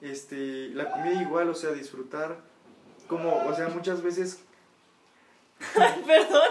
[0.00, 2.36] este, la comida igual, o sea, disfrutar,
[3.06, 4.40] como, o sea, muchas veces...
[5.74, 6.48] Perdón,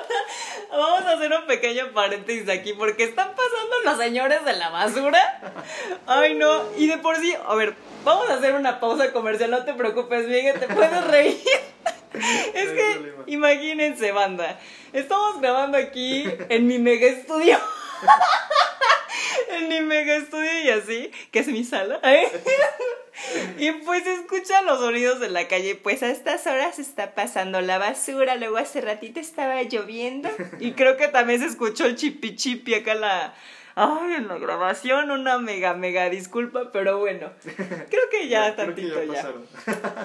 [0.71, 5.41] vamos a hacer un pequeño paréntesis aquí porque están pasando los señores de la basura.
[6.08, 9.65] Ay, no, y de por sí, a ver, vamos a hacer una pausa comercial, no
[9.65, 11.41] te preocupes, Miguel, te puedes reír.
[12.13, 14.60] Es que, imagínense, banda,
[14.93, 17.58] estamos grabando aquí en mi mega estudio.
[19.49, 21.99] en mi mega estudio y así, que es mi sala.
[22.03, 22.32] ¿eh?
[23.58, 27.78] Y pues escuchan los sonidos de la calle, pues a estas horas está pasando la
[27.78, 32.74] basura, luego hace ratito estaba lloviendo y creo que también se escuchó el chipi chipi
[32.76, 33.34] acá la...
[33.76, 39.30] Ay, en la grabación, una mega, mega disculpa, pero bueno, creo que ya tantito ya.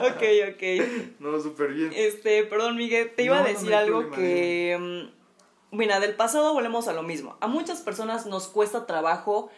[0.00, 0.22] ok,
[0.54, 1.18] ok.
[1.18, 1.92] No, súper bien.
[1.94, 4.74] Este, perdón, Miguel, te iba a decir algo que...
[4.80, 7.36] Mm, mira, del pasado volvemos a lo mismo.
[7.40, 9.50] A muchas personas nos cuesta trabajo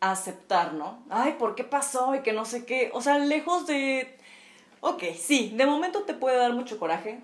[0.00, 1.02] aceptar, ¿no?
[1.08, 2.14] Ay, ¿por qué pasó?
[2.14, 2.90] Y que no sé qué.
[2.94, 4.16] O sea, lejos de...
[4.80, 7.20] Ok, sí, de momento te puede dar mucho coraje,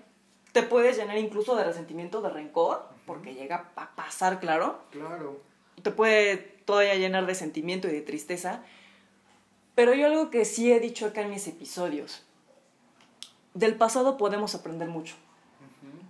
[0.51, 4.81] te puedes llenar incluso de resentimiento, de rencor, porque llega a pasar, claro.
[4.91, 5.39] Claro.
[5.81, 8.63] Te puede todavía llenar de sentimiento y de tristeza.
[9.75, 12.23] Pero yo algo que sí he dicho acá en mis episodios,
[13.53, 15.15] del pasado podemos aprender mucho.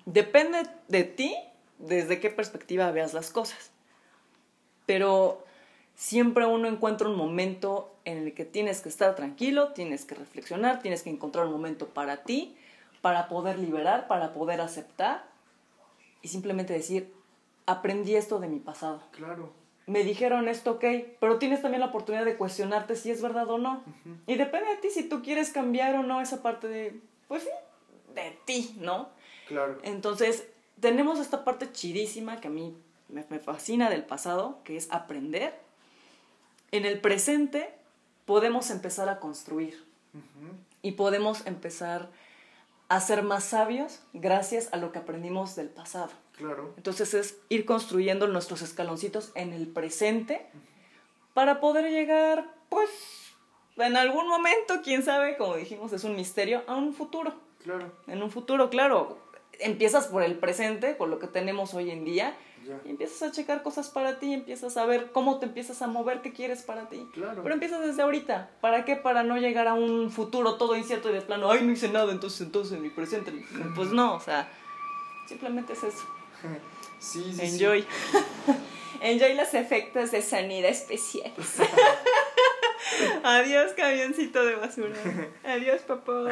[0.06, 1.36] Depende de ti
[1.78, 3.72] desde qué perspectiva veas las cosas.
[4.86, 5.46] Pero
[5.96, 10.82] siempre uno encuentra un momento en el que tienes que estar tranquilo, tienes que reflexionar,
[10.82, 12.56] tienes que encontrar un momento para ti,
[13.02, 15.26] para poder liberar, para poder aceptar
[16.22, 17.14] y simplemente decir,
[17.66, 19.02] aprendí esto de mi pasado.
[19.12, 19.52] Claro.
[19.86, 20.86] Me dijeron esto, ok,
[21.20, 23.84] pero tienes también la oportunidad de cuestionarte si es verdad o no.
[24.26, 27.50] Y depende de ti si tú quieres cambiar o no esa parte de, pues sí,
[28.16, 29.10] de ti, ¿no?
[29.50, 29.80] Claro.
[29.84, 30.48] Entonces,
[30.80, 32.74] tenemos esta parte chidísima que a mí
[33.10, 35.54] me, me fascina del pasado, que es aprender
[36.74, 37.70] en el presente
[38.26, 39.86] podemos empezar a construir
[40.82, 42.10] y podemos empezar
[42.90, 46.12] a ser más sabios gracias a lo que aprendimos del pasado.
[46.36, 46.74] Claro.
[46.76, 50.48] Entonces es ir construyendo nuestros escaloncitos en el presente
[51.36, 52.90] para poder llegar, pues,
[53.78, 57.34] en algún momento, quién sabe, como dijimos, es un misterio, a un futuro.
[57.64, 57.92] Claro.
[58.08, 59.20] En un futuro, claro.
[59.60, 62.36] Empiezas por el presente, por lo que tenemos hoy en día,
[62.86, 66.22] y empiezas a checar cosas para ti, empiezas a ver cómo te empiezas a mover,
[66.22, 67.08] qué quieres para ti.
[67.14, 67.42] Claro.
[67.44, 68.52] Pero empiezas desde ahorita.
[68.62, 68.96] ¿Para qué?
[68.96, 72.12] Para no llegar a un futuro todo incierto y de plano, ay, no hice nada,
[72.12, 73.32] entonces, entonces, en mi presente.
[73.76, 74.50] Pues no, o sea,
[75.28, 76.04] simplemente es eso.
[77.00, 77.42] Sí, sí.
[77.42, 77.86] Enjoy.
[79.02, 81.34] Enjoy los efectos de sonido especiales.
[83.24, 84.96] Adiós, camioncito de basura.
[85.44, 86.30] Adiós, papá.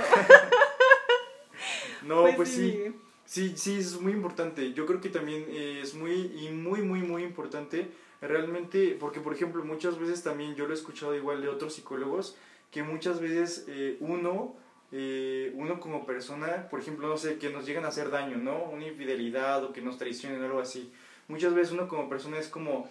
[2.03, 2.71] No, pues, pues sí.
[2.71, 2.93] Sí,
[3.25, 4.73] sí, es muy importante.
[4.73, 7.87] Yo creo que también eh, es muy, y muy, muy, muy importante
[8.21, 12.35] realmente, porque por ejemplo muchas veces también yo lo he escuchado igual de otros psicólogos,
[12.69, 14.55] que muchas veces eh, uno,
[14.91, 18.63] eh, uno como persona, por ejemplo, no sé, que nos llegan a hacer daño, ¿no?
[18.65, 20.91] Una infidelidad o que nos traicionen o algo así.
[21.27, 22.89] Muchas veces uno como persona es como,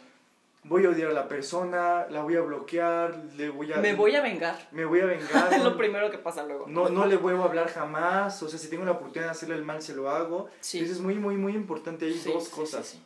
[0.65, 3.79] voy a odiar a la persona, la voy a bloquear, le voy a...
[3.79, 4.69] Me voy a vengar.
[4.73, 5.53] Me voy a vengar.
[5.53, 6.67] es lo primero que pasa luego.
[6.69, 9.55] No, no le vuelvo a hablar jamás, o sea, si tengo la oportunidad de hacerle
[9.57, 10.49] el mal, se lo hago.
[10.61, 10.79] Sí.
[10.79, 12.07] Entonces es muy, muy, muy importante.
[12.07, 12.99] Hay dos cosas.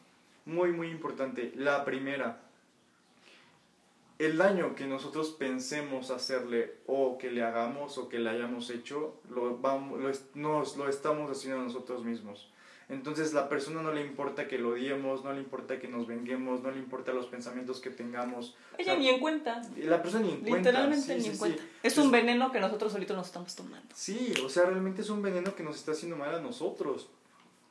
[0.45, 1.53] muy, muy importante.
[1.55, 2.41] La primera,
[4.19, 9.15] el daño que nosotros pensemos hacerle o que le hagamos o que le hayamos hecho,
[9.31, 12.51] lo, vamos, lo, nos lo estamos haciendo nosotros mismos.
[12.89, 16.63] Entonces la persona no le importa que lo odiemos, no le importa que nos venguemos,
[16.63, 18.57] no le importa los pensamientos que tengamos.
[18.77, 19.63] Ella ni en cuenta.
[19.79, 20.71] La persona ni en cuenta.
[20.71, 21.63] Literalmente ni en cuenta.
[21.83, 23.95] Es un veneno que nosotros solitos nos estamos tomando.
[23.95, 27.09] Sí, o sea, realmente es un veneno que nos está haciendo mal a nosotros.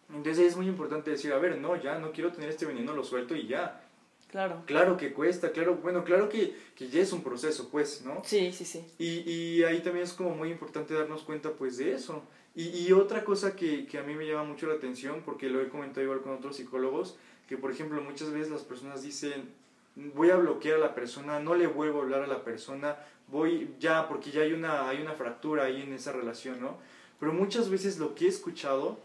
[0.10, 3.04] Entonces es muy importante decir, a ver, no, ya no quiero tener este veneno, lo
[3.04, 3.82] suelto y ya.
[4.30, 4.63] Claro.
[4.65, 8.23] Claro que cuesta, claro, bueno, claro que, que ya es un proceso, pues, ¿no?
[8.26, 8.84] Sí, sí, sí.
[8.97, 12.23] Y, y ahí también es como muy importante darnos cuenta, pues, de eso.
[12.56, 15.62] Y, y otra cosa que, que, a mí me llama mucho la atención, porque lo
[15.62, 19.50] he comentado igual con otros psicólogos, que por ejemplo muchas veces las personas dicen,
[19.96, 23.74] voy a bloquear a la persona, no le vuelvo a hablar a la persona, voy
[23.80, 26.78] ya, porque ya hay una, hay una fractura ahí en esa relación, ¿no?
[27.20, 29.00] Pero muchas veces lo que he escuchado,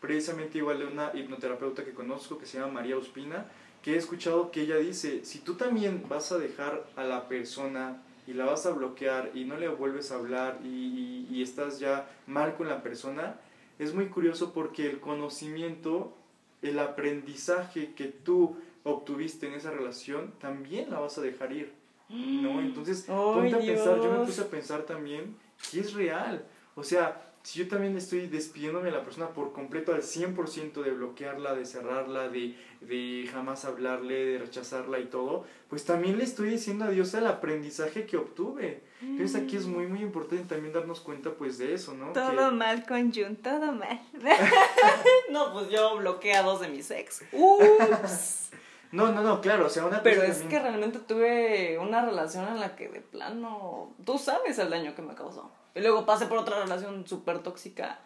[0.00, 3.46] precisamente igual de una hipnoterapeuta que conozco, que se llama María Ospina,
[3.82, 8.02] que he escuchado que ella dice, si tú también vas a dejar a la persona
[8.26, 12.08] y la vas a bloquear y no le vuelves a hablar y, y estás ya
[12.26, 13.36] mal con la persona,
[13.78, 16.14] es muy curioso porque el conocimiento,
[16.62, 21.72] el aprendizaje que tú obtuviste en esa relación, también la vas a dejar ir.
[22.08, 22.60] ¿No?
[22.60, 25.36] Entonces, ponte a pensar, yo me puse a pensar también
[25.70, 26.44] que es real.
[26.74, 30.90] O sea, si yo también estoy despidiéndome de la persona por completo al 100% de
[30.92, 36.50] bloquearla, de cerrarla, de, de jamás hablarle, de rechazarla y todo, pues también le estoy
[36.50, 38.82] diciendo adiós al aprendizaje que obtuve.
[39.00, 42.12] Entonces aquí es muy, muy importante también darnos cuenta pues de eso, ¿no?
[42.12, 44.00] Todo mal con Jun, todo mal.
[45.30, 47.24] no, pues yo bloqueé a dos de mis ex.
[47.32, 48.50] Ups.
[48.92, 52.60] No, no, no, claro, o sea, una Pero es que realmente tuve una relación en
[52.60, 55.50] la que de plano, tú sabes el daño que me causó.
[55.74, 57.98] Y luego pasé por otra relación súper tóxica.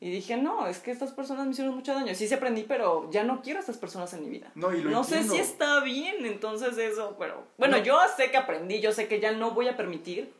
[0.00, 2.14] Y dije, no, es que estas personas me hicieron mucho daño.
[2.14, 4.50] Sí, se aprendí, pero ya no quiero a estas personas en mi vida.
[4.54, 7.44] No, y lo no sé si está bien, entonces eso, pero...
[7.58, 10.32] Bueno, yo sé que aprendí, yo sé que ya no voy a permitir,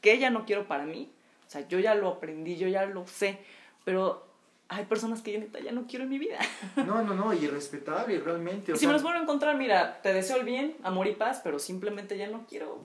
[0.00, 1.10] que ya no quiero para mí.
[1.46, 3.38] O sea, yo ya lo aprendí, yo ya lo sé,
[3.84, 4.25] pero
[4.68, 6.38] hay personas que yo ya no quiero en mi vida.
[6.76, 8.72] No, no, no, y respetable, realmente.
[8.72, 11.40] O si me los vuelvo a encontrar, mira, te deseo el bien, amor y paz,
[11.42, 12.84] pero simplemente ya no quiero,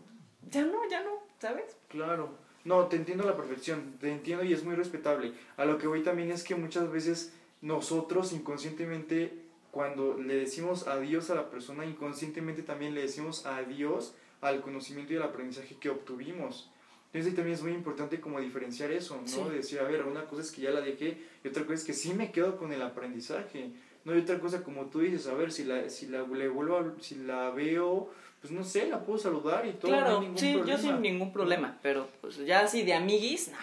[0.50, 1.76] ya no, ya no, ¿sabes?
[1.88, 2.30] Claro.
[2.64, 5.34] No, te entiendo a la perfección, te entiendo y es muy respetable.
[5.58, 9.34] A lo que voy también es que muchas veces nosotros inconscientemente,
[9.72, 15.18] cuando le decimos adiós a la persona, inconscientemente también le decimos adiós al conocimiento y
[15.18, 16.70] al aprendizaje que obtuvimos.
[17.14, 19.50] Entonces también es muy importante como diferenciar eso, ¿no?
[19.50, 21.94] Decir, a ver, una cosa es que ya la dejé y otra cosa es que
[21.94, 23.72] sí me quedo con el aprendizaje.
[24.06, 26.78] No, y otra cosa como tú dices, a ver, si la, si la, le vuelvo
[26.78, 28.10] a, si la veo
[28.42, 29.92] pues no sé, la puedo saludar y todo.
[29.92, 33.58] Claro, sí, yo sin ningún problema, pero pues ya así de amiguis, no.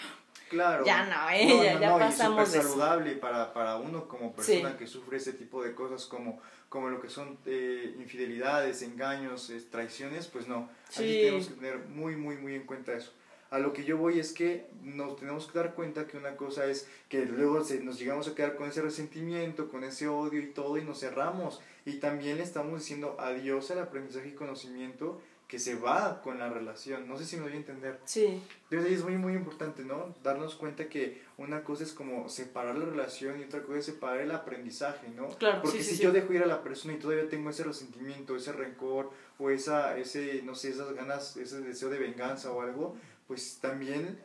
[0.48, 0.84] Claro.
[0.86, 5.18] Ya no, eh, ya, ya pasamos y saludable para, para uno como persona que sufre
[5.18, 10.70] ese tipo de cosas como, como lo que son eh, infidelidades, engaños, traiciones, pues no.
[10.88, 13.12] Así tenemos que tener muy, muy, muy en cuenta eso.
[13.50, 16.66] A lo que yo voy es que nos tenemos que dar cuenta que una cosa
[16.66, 20.46] es que luego se, nos llegamos a quedar con ese resentimiento, con ese odio y
[20.48, 21.60] todo y nos cerramos.
[21.86, 26.50] Y también le estamos diciendo adiós al aprendizaje y conocimiento que se va con la
[26.50, 27.08] relación.
[27.08, 27.98] No sé si me voy a entender.
[28.04, 28.42] Sí.
[28.70, 30.14] Entonces es muy, muy importante, ¿no?
[30.22, 34.20] Darnos cuenta que una cosa es como separar la relación y otra cosa es separar
[34.20, 35.28] el aprendizaje, ¿no?
[35.38, 38.52] Claro, Porque si yo dejo ir a la persona y todavía tengo ese resentimiento, ese
[38.52, 42.96] rencor o esa, ese, no sé, esas ganas, ese deseo de venganza o algo,
[43.28, 44.18] pues también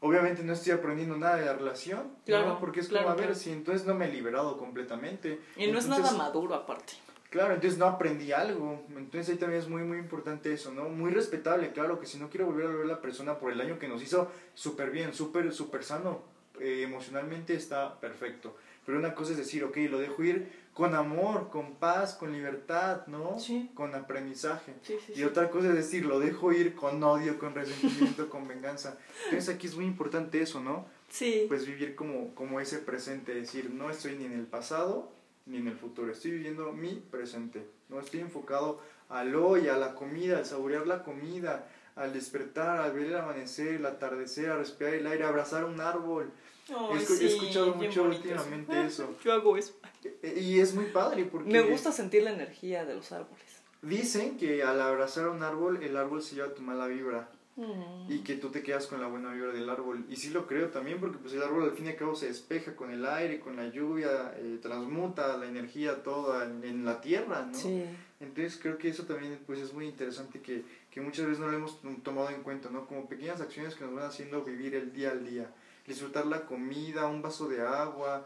[0.00, 3.50] obviamente no estoy aprendiendo nada de la relación, claro, Porque es como, a ver, si
[3.50, 5.40] entonces no me he liberado completamente.
[5.56, 6.92] Y no es nada maduro aparte.
[7.30, 8.84] Claro, entonces no aprendí algo.
[8.90, 10.90] Entonces ahí también es muy, muy importante eso, ¿no?
[10.90, 13.58] Muy respetable, claro, que si no quiero volver a ver a la persona por el
[13.58, 16.20] daño que nos hizo, súper bien, súper, súper sano.
[16.60, 18.56] Eh, emocionalmente está perfecto.
[18.84, 23.06] Pero una cosa es decir, ok, lo dejo ir con amor, con paz, con libertad,
[23.06, 23.38] ¿no?
[23.38, 23.70] Sí.
[23.74, 24.74] Con aprendizaje.
[24.82, 28.48] Sí, sí, y otra cosa es decir, lo dejo ir con odio, con resentimiento, con
[28.48, 28.96] venganza.
[29.26, 30.86] Entonces aquí es muy importante eso, ¿no?
[31.10, 31.44] Sí.
[31.48, 35.10] Pues vivir como, como ese presente, decir, no estoy ni en el pasado
[35.46, 39.94] ni en el futuro, estoy viviendo mi presente, no estoy enfocado al hoy, a la
[39.94, 44.94] comida, al saborear la comida, al despertar, al ver el amanecer, el atardecer, a respirar
[44.94, 46.30] el aire, a abrazar un árbol,
[46.68, 49.14] he, escuchado mucho últimamente eso.
[49.24, 49.74] Yo hago eso.
[50.22, 51.50] E, y es muy padre porque...
[51.50, 53.44] Me gusta sentir la energía de los árboles.
[53.82, 57.28] Dicen que al abrazar un árbol, el árbol se lleva tu mala vibra.
[57.56, 58.10] Mm.
[58.10, 60.06] Y que tú te quedas con la buena vibra del árbol.
[60.08, 62.26] Y sí lo creo también porque pues el árbol al fin y al cabo se
[62.26, 67.44] despeja con el aire, con la lluvia, eh, transmuta la energía toda en, la tierra,
[67.44, 67.54] ¿no?
[67.54, 67.84] Sí.
[68.20, 71.58] Entonces creo que eso también pues es muy interesante que, que muchas veces no lo
[71.58, 72.86] hemos tomado en cuenta, ¿no?
[72.86, 75.50] Como pequeñas acciones que nos van haciendo vivir el día al día
[75.86, 78.24] disfrutar la comida, un vaso de agua,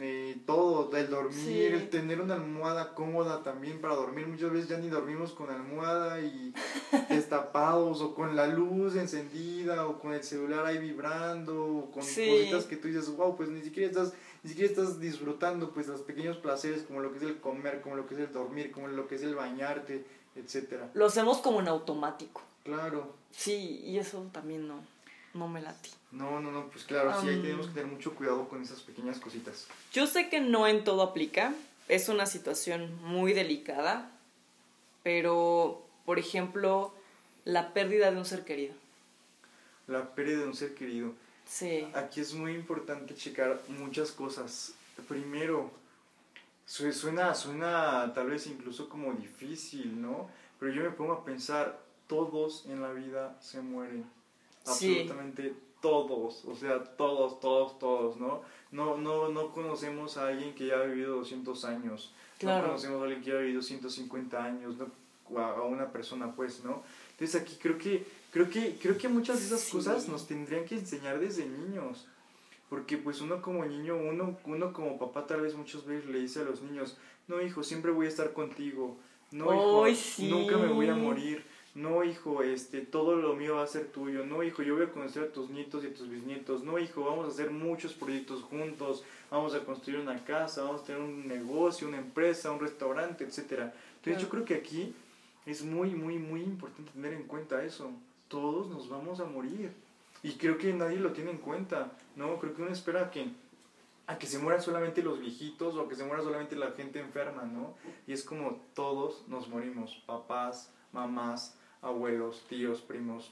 [0.00, 4.26] eh, todo, el dormir, el tener una almohada cómoda también para dormir.
[4.26, 6.52] Muchas veces ya ni dormimos con almohada y
[7.08, 12.64] destapados o con la luz encendida o con el celular ahí vibrando o con cositas
[12.64, 16.36] que tú dices, wow, pues ni siquiera estás ni siquiera estás disfrutando pues los pequeños
[16.36, 19.08] placeres como lo que es el comer, como lo que es el dormir, como lo
[19.08, 20.04] que es el bañarte,
[20.36, 20.90] etcétera.
[20.94, 22.42] Lo hacemos como en automático.
[22.62, 23.14] Claro.
[23.30, 24.80] Sí, y eso también no
[25.34, 25.90] no me lati.
[26.10, 29.18] No, no, no, pues claro, sí, ahí tenemos que tener mucho cuidado con esas pequeñas
[29.18, 29.66] cositas.
[29.92, 31.52] Yo sé que no en todo aplica,
[31.88, 34.10] es una situación muy delicada,
[35.02, 36.94] pero, por ejemplo,
[37.44, 38.74] la pérdida de un ser querido.
[39.86, 41.12] La pérdida de un ser querido.
[41.46, 41.88] Sí.
[41.94, 44.74] Aquí es muy importante checar muchas cosas.
[45.08, 45.70] Primero,
[46.66, 50.28] suena, suena tal vez incluso como difícil, ¿no?
[50.58, 54.04] Pero yo me pongo a pensar, todos en la vida se mueren
[54.68, 58.42] absolutamente todos, o sea, todos, todos, todos, ¿no?
[58.70, 62.12] No, no, no conocemos a alguien que haya vivido 200 años,
[62.42, 64.86] no conocemos a alguien que haya vivido 150 años, ¿no?
[65.36, 66.82] a una persona, pues, ¿no?
[67.12, 70.76] Entonces aquí creo que, creo que, creo que muchas de esas cosas nos tendrían que
[70.76, 72.06] enseñar desde niños.
[72.68, 76.40] Porque pues uno como niño, uno, uno como papá tal vez muchas veces le dice
[76.40, 76.96] a los niños,
[77.26, 78.96] no hijo, siempre voy a estar contigo,
[79.30, 81.44] no hijo, nunca me voy a morir,
[81.78, 84.90] no hijo, este, todo lo mío va a ser tuyo, no hijo, yo voy a
[84.90, 88.42] conocer a tus nietos y a tus bisnietos, no hijo, vamos a hacer muchos proyectos
[88.42, 93.24] juntos, vamos a construir una casa, vamos a tener un negocio, una empresa, un restaurante,
[93.24, 93.72] etcétera.
[93.96, 94.92] Entonces yo creo que aquí
[95.46, 97.90] es muy, muy, muy importante tener en cuenta eso.
[98.26, 99.72] Todos nos vamos a morir.
[100.22, 102.38] Y creo que nadie lo tiene en cuenta, ¿no?
[102.38, 103.30] Creo que uno espera que,
[104.08, 106.98] a que se mueran solamente los viejitos o a que se muera solamente la gente
[106.98, 107.74] enferma, ¿no?
[108.06, 113.30] Y es como todos nos morimos, papás, mamás, abuelos, tíos, primos,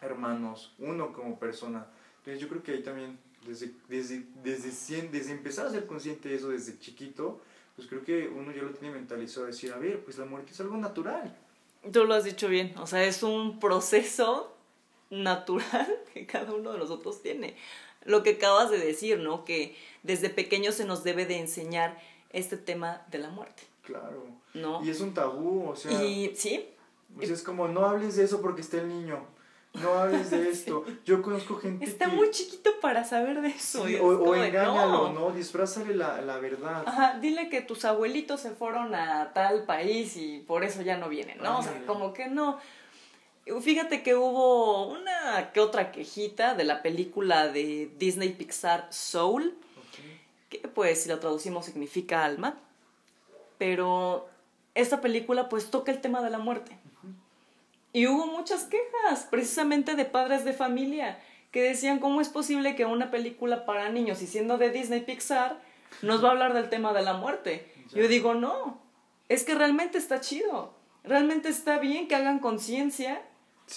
[0.00, 1.86] hermanos, uno como persona.
[2.18, 6.36] Entonces yo creo que ahí también, desde, desde, desde, desde empezar a ser consciente de
[6.36, 7.40] eso desde chiquito,
[7.76, 10.60] pues creo que uno ya lo tiene mentalizado, decir, a ver, pues la muerte es
[10.60, 11.36] algo natural.
[11.90, 14.54] Tú lo has dicho bien, o sea, es un proceso
[15.10, 17.56] natural que cada uno de nosotros tiene.
[18.04, 19.44] Lo que acabas de decir, ¿no?
[19.44, 22.00] Que desde pequeño se nos debe de enseñar
[22.32, 23.62] este tema de la muerte.
[23.82, 24.24] Claro.
[24.54, 24.84] ¿No?
[24.84, 26.02] Y es un tabú, o sea.
[26.02, 26.68] Y sí.
[27.16, 29.26] Pues es como, no hables de eso porque está el niño.
[29.74, 30.84] No hables de esto.
[31.04, 33.84] Yo conozco gente Está muy chiquito para saber de eso.
[33.84, 35.30] o, o engáñalo, ¿no?
[35.30, 36.84] Disfrázale la, la verdad.
[36.86, 41.08] Ajá, dile que tus abuelitos se fueron a tal país y por eso ya no
[41.08, 41.58] vienen, ¿no?
[41.58, 42.58] o sea, como que no.
[43.60, 49.56] Fíjate que hubo una que otra quejita de la película de Disney Pixar Soul,
[50.48, 52.56] que pues si lo traducimos significa alma,
[53.58, 54.28] pero
[54.74, 56.78] esta película pues toca el tema de la muerte.
[57.92, 61.18] Y hubo muchas quejas, precisamente de padres de familia,
[61.50, 65.60] que decían cómo es posible que una película para niños y siendo de Disney Pixar
[66.00, 67.70] nos va a hablar del tema de la muerte.
[67.94, 68.80] Yo digo, no,
[69.28, 70.74] es que realmente está chido,
[71.04, 73.20] realmente está bien que hagan conciencia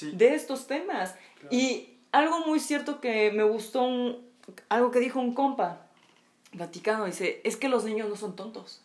[0.01, 1.16] de estos temas.
[1.51, 4.22] Y algo muy cierto que me gustó,
[4.70, 5.82] algo que dijo un compa,
[6.53, 8.84] Vaticano, dice, es que los niños no son tontos.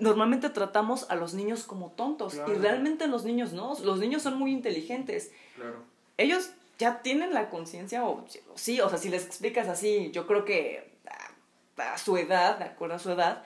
[0.00, 4.38] Normalmente tratamos a los niños como tontos y realmente los niños no, los niños son
[4.38, 5.32] muy inteligentes.
[6.16, 8.24] Ellos ya tienen la conciencia, o
[8.54, 10.92] sí, o sea, si les explicas así, yo creo que
[11.76, 13.44] a, a, su edad, de acuerdo a su edad,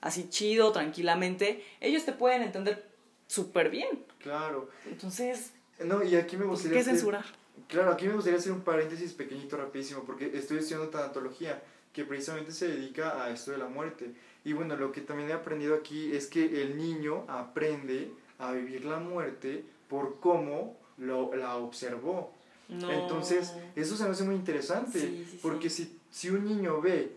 [0.00, 2.88] así chido, tranquilamente, ellos te pueden entender
[3.26, 4.04] súper bien.
[4.18, 4.68] Claro.
[4.86, 5.52] Entonces,
[5.84, 6.78] no, y aquí me gustaría...
[6.78, 7.24] ¿Qué censurar?
[7.68, 11.62] Claro, aquí me gustaría hacer un paréntesis pequeñito, rapidísimo, porque estoy estudiando tanatología,
[11.92, 14.14] que precisamente se dedica a esto de la muerte.
[14.44, 18.84] Y bueno, lo que también he aprendido aquí es que el niño aprende a vivir
[18.84, 22.32] la muerte por cómo lo, la observó.
[22.68, 27.12] Entonces, eso se me hace muy interesante, porque Si, si un niño ve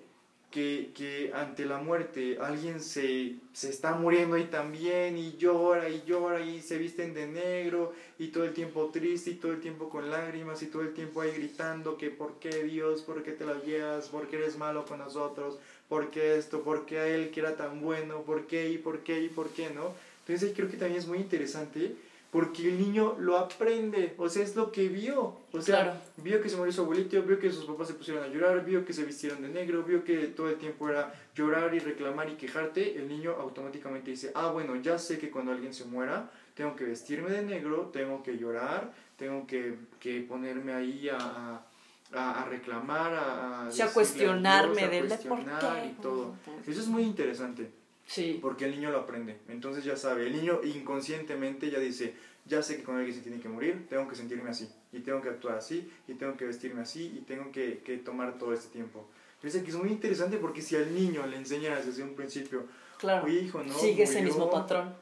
[0.51, 6.03] que, que ante la muerte alguien se, se está muriendo ahí también y llora y
[6.05, 9.89] llora y se visten de negro y todo el tiempo triste y todo el tiempo
[9.89, 13.45] con lágrimas y todo el tiempo ahí gritando que por qué Dios, por qué te
[13.45, 15.57] la llevas, por qué eres malo con nosotros,
[15.89, 18.99] por qué esto, por qué a él que era tan bueno, por qué y por
[18.99, 19.93] qué y por qué, ¿no?
[20.27, 21.95] Entonces creo que también es muy interesante
[22.35, 26.49] porque el niño lo aprende, o sea, es lo que vio, o sea, vio que
[26.49, 29.05] se murió su abuelito, vio que sus papás se pusieron a llorar, vio que se
[29.05, 33.07] vistieron de negro, vio que todo el tiempo era llorar y reclamar y quejarte, el
[33.07, 37.29] niño automáticamente dice, ah, bueno, ya sé que cuando alguien se muera, tengo que vestirme
[37.29, 41.65] de negro, tengo que llorar, tengo que, que ponerme ahí a, a,
[42.13, 46.35] a reclamar, a, a, cuestionarme del cuestionar y todo.
[46.67, 47.69] Eso es muy interesante.
[48.07, 48.39] Sí.
[48.41, 49.37] Porque el niño lo aprende.
[49.49, 52.13] Entonces ya sabe, el niño inconscientemente ya dice,
[52.45, 55.21] ya sé que cuando alguien se tiene que morir, tengo que sentirme así, y tengo
[55.21, 58.69] que actuar así, y tengo que vestirme así, y tengo que, que tomar todo este
[58.69, 59.07] tiempo.
[59.39, 62.65] Fíjense que es muy interesante porque si al niño le enseñas desde un principio,
[62.97, 63.27] claro.
[63.27, 63.73] hijo, ¿no?
[63.73, 64.93] Sigue ese mismo patrón.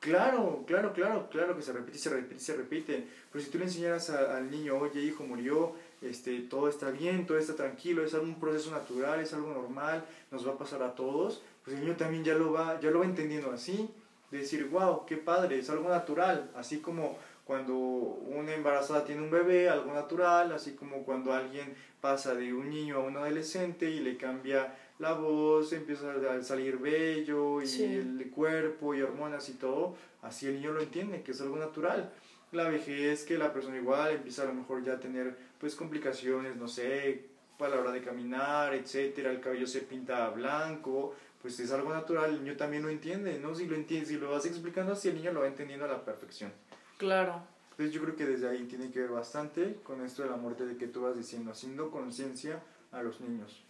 [0.00, 3.06] Claro, claro, claro, claro que se repite, se repite, se repite.
[3.30, 7.38] Pero si tú le enseñaras al niño, oye, hijo, murió, este, todo está bien, todo
[7.38, 11.42] está tranquilo, es un proceso natural, es algo normal, nos va a pasar a todos,
[11.64, 13.88] pues el niño también ya lo va, ya lo va entendiendo así,
[14.30, 19.30] de decir, wow, qué padre, es algo natural, así como cuando una embarazada tiene un
[19.30, 24.00] bebé, algo natural, así como cuando alguien pasa de un niño a un adolescente y
[24.00, 29.96] le cambia la voz, empieza a salir vello y el cuerpo y hormonas y todo,
[30.22, 32.12] así el niño lo entiende, que es algo natural.
[32.52, 36.56] La vejez, que la persona igual empieza a lo mejor ya a tener pues complicaciones,
[36.56, 37.32] no sé,
[37.64, 42.30] a la hora de caminar, etcétera, el cabello se pinta blanco, pues es algo natural,
[42.30, 43.54] el niño también lo entiende, ¿no?
[43.54, 46.04] Si lo entiende, si lo vas explicando así, el niño lo va entendiendo a la
[46.04, 46.52] perfección.
[46.98, 47.42] Claro.
[47.70, 50.66] Entonces yo creo que desde ahí tiene que ver bastante con esto de la muerte
[50.66, 52.60] de que tú vas diciendo, haciendo conciencia
[52.92, 53.62] a los niños.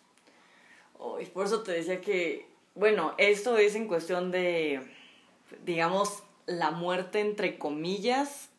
[0.98, 4.82] Oh, y por eso te decía que, bueno, esto es en cuestión de,
[5.64, 8.50] digamos, la muerte entre comillas,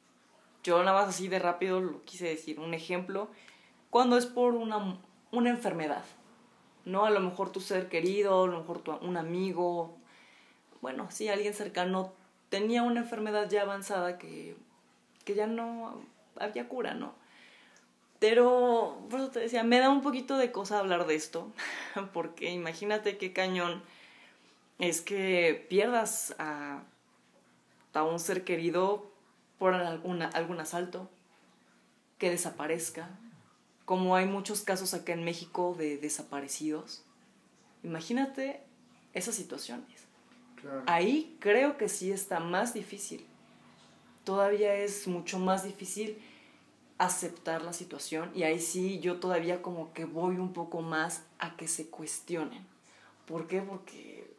[0.64, 3.30] yo nada más así de rápido lo quise decir, un ejemplo,
[3.90, 5.00] cuando es por una,
[5.32, 6.04] una enfermedad,
[6.86, 7.06] ¿no?
[7.06, 9.98] A lo mejor tu ser querido, a lo mejor tu, un amigo,
[10.82, 12.14] bueno, sí, alguien cercano
[12.50, 14.56] tenía una enfermedad ya avanzada que,
[15.26, 16.02] que ya no
[16.38, 17.14] había cura, ¿no?
[18.20, 21.52] Pero, por eso te decía, me da un poquito de cosa hablar de esto,
[22.14, 23.84] porque imagínate qué cañón
[24.80, 26.84] es que pierdas a,
[27.94, 29.13] a un ser querido
[29.64, 31.10] por alguna, algún asalto,
[32.18, 33.18] que desaparezca,
[33.86, 37.06] como hay muchos casos acá en México de desaparecidos.
[37.82, 38.62] Imagínate
[39.14, 39.88] esas situaciones.
[40.86, 43.26] Ahí creo que sí está más difícil.
[44.26, 46.22] Todavía es mucho más difícil
[46.98, 51.56] aceptar la situación y ahí sí yo todavía como que voy un poco más a
[51.56, 52.68] que se cuestionen.
[53.26, 53.62] ¿Por qué?
[53.62, 54.30] Porque,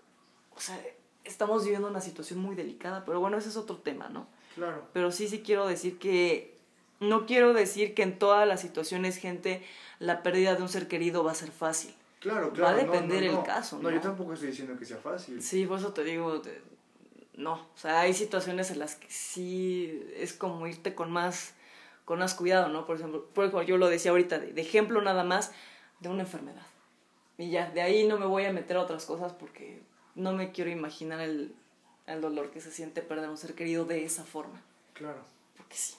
[0.55, 0.79] o sea,
[1.25, 4.34] estamos viviendo una situación muy delicada, pero bueno, ese es otro tema, ¿no?
[4.55, 4.87] Claro.
[4.93, 6.57] Pero sí, sí quiero decir que,
[7.01, 9.63] no quiero decir que en todas las situaciones, gente,
[9.99, 11.95] la pérdida de un ser querido va a ser fácil.
[12.21, 12.77] Claro, claro.
[12.77, 13.91] Va a depender el caso, ¿no?
[13.91, 15.43] No, yo tampoco estoy diciendo que sea fácil.
[15.43, 16.41] Sí, por eso te digo,
[17.37, 21.55] no, o sea, hay situaciones en las que sí es como irte con más,
[22.05, 22.87] con más cuidado, ¿no?
[22.87, 25.53] Por ejemplo, por ejemplo yo lo decía ahorita, de, ejemplo nada más
[26.01, 26.67] de una enfermedad.
[27.37, 29.83] Y ya, de ahí no me voy a meter a otras cosas porque
[30.15, 31.55] no me quiero imaginar el,
[32.07, 34.61] el dolor que se siente perder a un ser querido de esa forma.
[34.95, 35.21] Claro.
[35.57, 35.95] Porque sí.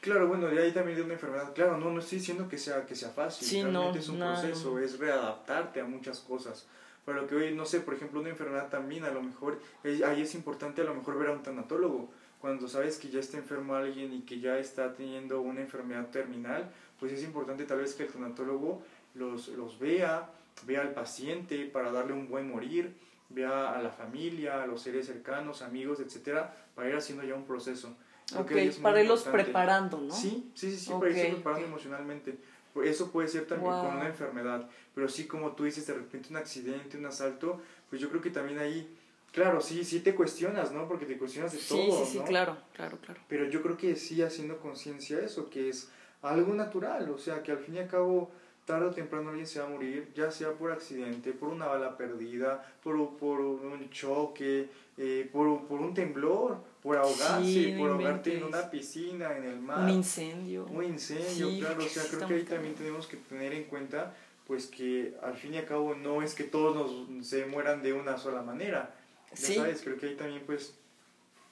[0.00, 1.52] Claro, bueno, de ahí también de una enfermedad.
[1.54, 3.46] Claro, no, no estoy diciendo que sea, que sea fácil.
[3.46, 6.66] Sí, Realmente es un proceso, es readaptarte a muchas cosas.
[7.04, 10.20] Para lo que hoy, no sé, por ejemplo, una enfermedad también, a lo mejor, ahí
[10.20, 12.10] es importante a lo mejor ver a un tanatólogo.
[12.40, 16.70] Cuando sabes que ya está enfermo alguien y que ya está teniendo una enfermedad terminal,
[16.98, 18.82] pues es importante tal vez que el tanatólogo
[19.14, 20.30] los, los vea,
[20.66, 22.94] vea al paciente para darle un buen morir,
[23.34, 27.44] vea a la familia, a los seres cercanos, amigos, etcétera, para ir haciendo ya un
[27.44, 27.94] proceso.
[28.36, 30.14] Ok, para irlos preparando, ¿no?
[30.14, 32.38] Sí, sí, sí, sí para irse preparando emocionalmente.
[32.82, 36.36] Eso puede ser también con una enfermedad, pero sí como tú dices, de repente un
[36.36, 37.60] accidente, un asalto,
[37.90, 38.96] pues yo creo que también ahí,
[39.30, 40.88] claro, sí, sí te cuestionas, ¿no?
[40.88, 43.20] Porque te cuestionas de todo, Sí, sí, claro, claro, claro.
[43.28, 45.90] Pero yo creo que sí haciendo conciencia eso, que es
[46.22, 48.30] algo natural, o sea, que al fin y al cabo
[48.64, 51.96] tarde o temprano alguien se va a morir, ya sea por accidente, por una bala
[51.96, 58.44] perdida, por, por un choque, eh, por, por, un temblor, por ahogarse, por ahogarte en
[58.44, 59.80] una piscina, en el mar.
[59.80, 60.66] Un incendio.
[60.66, 61.84] Un incendio, claro.
[61.84, 64.14] O sea, creo que ahí también tenemos que tener en cuenta
[64.46, 66.74] pues que al fin y al cabo no es que todos
[67.08, 68.94] nos, se mueran de una sola manera.
[69.34, 70.74] Ya sabes, creo que ahí también pues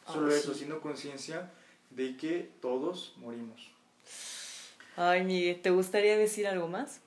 [0.06, 1.50] solo eso, haciendo conciencia
[1.90, 3.70] de que todos morimos.
[5.02, 7.00] Ay, Miguel, ¿te gustaría decir algo más?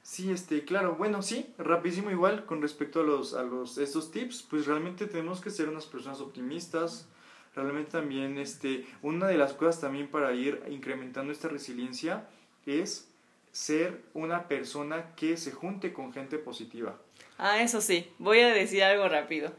[0.00, 4.46] Sí, este, claro, bueno, sí, rapidísimo igual con respecto a los, a los, estos tips,
[4.48, 7.08] pues realmente tenemos que ser unas personas optimistas,
[7.52, 12.28] realmente también, este, una de las cosas también para ir incrementando esta resiliencia
[12.64, 13.08] es
[13.50, 16.96] ser una persona que se junte con gente positiva.
[17.38, 19.50] Ah, eso sí, voy a decir algo rápido.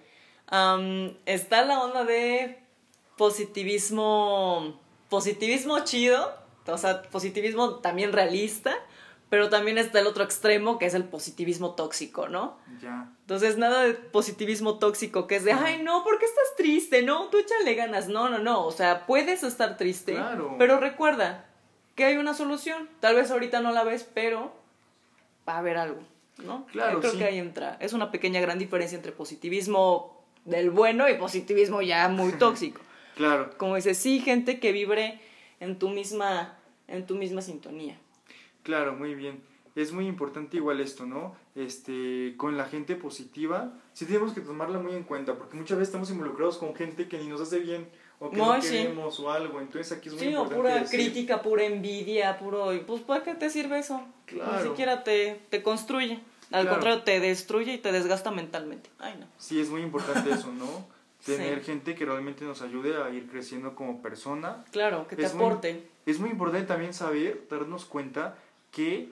[1.26, 2.60] está la onda de
[3.18, 8.76] positivismo, positivismo chido, o sea, positivismo también realista,
[9.30, 12.58] pero también está el otro extremo que es el positivismo tóxico, ¿no?
[12.82, 13.10] Ya.
[13.22, 17.02] Entonces, nada de positivismo tóxico que es de, ay, no, ¿por qué estás triste?
[17.02, 18.08] No, tú échale ganas.
[18.08, 18.66] No, no, no.
[18.66, 20.56] O sea, puedes estar triste, claro.
[20.58, 21.46] pero recuerda
[21.96, 22.88] que hay una solución.
[23.02, 24.54] Tal vez ahorita no la ves, pero
[25.48, 26.00] va a haber algo,
[26.38, 26.66] ¿no?
[26.68, 27.02] Claro.
[27.02, 27.78] creo que ahí entra.
[27.82, 32.80] Es una pequeña gran diferencia entre positivismo del bueno y positivismo ya muy tóxico.
[33.16, 33.50] claro.
[33.58, 35.20] Como dices, sí, gente que vibre
[35.60, 37.98] en tu misma, en tu misma sintonía.
[38.64, 39.42] Claro, muy bien.
[39.76, 41.36] Es muy importante igual esto, ¿no?
[41.56, 45.90] Este, con la gente positiva, sí tenemos que tomarla muy en cuenta, porque muchas veces
[45.90, 47.88] estamos involucrados con gente que ni nos hace bien
[48.20, 50.56] o que no, queremos o algo, entonces aquí es muy sí, importante.
[50.56, 54.02] Sí, o pura crítica, pura envidia, puro, pues ¿para qué te sirve eso?
[54.26, 54.64] Claro.
[54.64, 56.20] Ni siquiera te, te construye.
[56.52, 58.90] Al contrario, te destruye y te desgasta mentalmente.
[59.00, 59.28] Ay, no.
[59.38, 60.88] Sí, es muy importante eso, ¿no?
[61.36, 64.64] Tener gente que realmente nos ayude a ir creciendo como persona.
[64.72, 65.88] Claro, que te aporte.
[66.06, 68.38] es muy importante también saber, darnos cuenta
[68.72, 69.10] que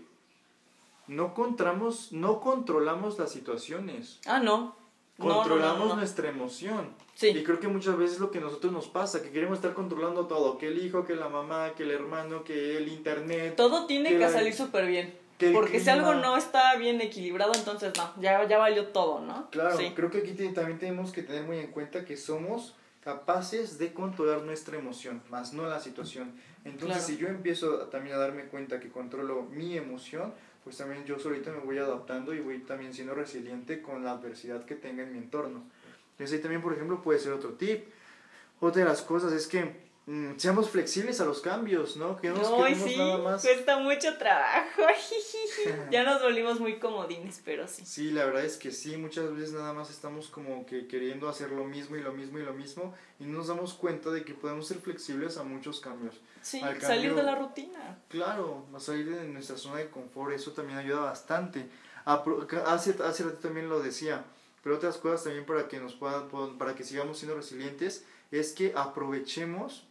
[1.07, 4.19] no, controlamos, no controlamos las situaciones.
[4.25, 4.75] Ah, no.
[5.17, 6.89] Controlamos nuestra emoción.
[7.13, 7.29] Sí.
[7.29, 10.27] Y creo que muchas veces lo que a nosotros nos pasa, que queremos estar controlando
[10.27, 13.55] todo, que el hijo, que la mamá, que el hermano, que el internet.
[13.55, 15.24] Todo tiene que, salir súper bien.
[15.53, 19.49] Porque si algo no está bien equilibrado, entonces no, ya, ya valió todo, ¿no?
[19.51, 23.93] Claro, creo que aquí también tenemos que tener muy en cuenta que somos capaces de
[23.93, 26.33] controlar nuestra emoción, más no la situación.
[26.63, 30.33] Entonces, si yo empiezo también a darme cuenta que controlo mi emoción,
[30.63, 34.65] pues también yo solito me voy adaptando y voy también siendo resiliente con la adversidad
[34.65, 35.63] que tenga en mi entorno.
[36.13, 37.85] Entonces ahí también, por ejemplo, puede ser otro tip.
[38.59, 42.15] Otra de las cosas es que mm, seamos flexibles a los cambios, ¿no?
[42.17, 43.41] Que no nos No, quedemos sí, nada más.
[43.41, 44.81] cuesta mucho trabajo.
[45.91, 47.85] ya nos volvimos muy comodines, pero sí.
[47.85, 51.51] Sí, la verdad es que sí, muchas veces nada más estamos como que queriendo hacer
[51.51, 54.33] lo mismo y lo mismo y lo mismo y no nos damos cuenta de que
[54.33, 56.19] podemos ser flexibles a muchos cambios.
[56.41, 57.97] Sí, Al salir de la rutina.
[58.09, 61.67] Claro, a salir de nuestra zona de confort, eso también ayuda bastante.
[62.05, 64.23] Hace, hace rato también lo decía,
[64.63, 66.27] pero otras cosas también para que nos puedan-
[66.59, 69.85] para que sigamos siendo resilientes, es que aprovechemos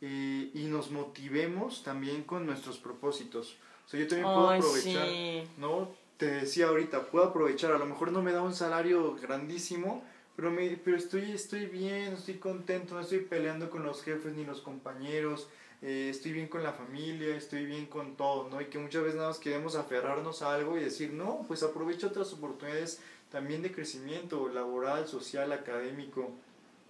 [0.00, 3.56] eh, y nos motivemos también con nuestros propósitos.
[3.86, 5.42] O sea, yo también puedo Ay, aprovechar, sí.
[5.56, 5.90] ¿no?
[6.16, 10.02] Te decía ahorita, puedo aprovechar, a lo mejor no me da un salario grandísimo,
[10.36, 14.44] pero, me, pero estoy, estoy bien, estoy contento, no estoy peleando con los jefes ni
[14.44, 15.48] los compañeros,
[15.80, 18.60] eh, estoy bien con la familia, estoy bien con todo, ¿no?
[18.60, 22.08] Y que muchas veces nada más queremos aferrarnos a algo y decir, no, pues aprovecha
[22.08, 26.30] otras oportunidades también de crecimiento laboral, social, académico.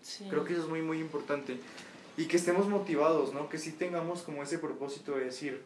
[0.01, 0.27] Sí.
[0.31, 1.59] Creo que eso es muy, muy importante.
[2.19, 3.49] Y que estemos motivados, ¿no?
[3.49, 5.63] Que sí tengamos como ese propósito de decir,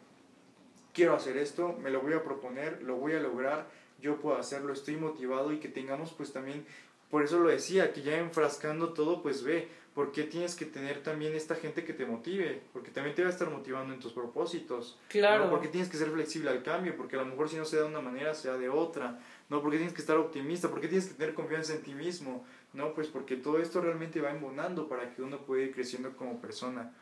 [0.92, 3.68] quiero hacer esto, me lo voy a proponer, lo voy a lograr,
[4.02, 6.66] yo puedo hacerlo, estoy motivado y que tengamos pues también,
[7.10, 11.02] por eso lo decía, que ya enfrascando todo, pues ve, ¿por qué tienes que tener
[11.02, 12.62] también esta gente que te motive?
[12.74, 14.98] Porque también te va a estar motivando en tus propósitos.
[15.08, 15.44] Claro.
[15.44, 15.50] ¿no?
[15.50, 17.82] Porque tienes que ser flexible al cambio, porque a lo mejor si no se da
[17.82, 19.20] de una manera, se da de otra.
[19.48, 19.60] ¿no?
[19.60, 22.94] Porque tienes que estar optimista, porque tienes que tener confianza en ti mismo, ¿no?
[22.94, 26.92] Pues porque todo esto realmente va embonando para que uno pueda ir creciendo como persona.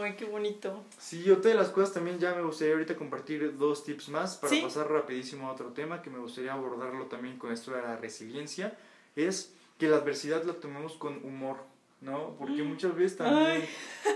[0.00, 0.82] Ay, qué bonito.
[0.98, 4.54] Sí, otra de las cosas también ya me gustaría ahorita compartir dos tips más para
[4.54, 4.62] Sí.
[4.62, 8.76] pasar rapidísimo a otro tema que me gustaría abordarlo también con esto de la resiliencia,
[9.16, 11.58] es que la adversidad la tomemos con humor,
[12.00, 12.34] ¿no?
[12.38, 13.64] Porque muchas veces también,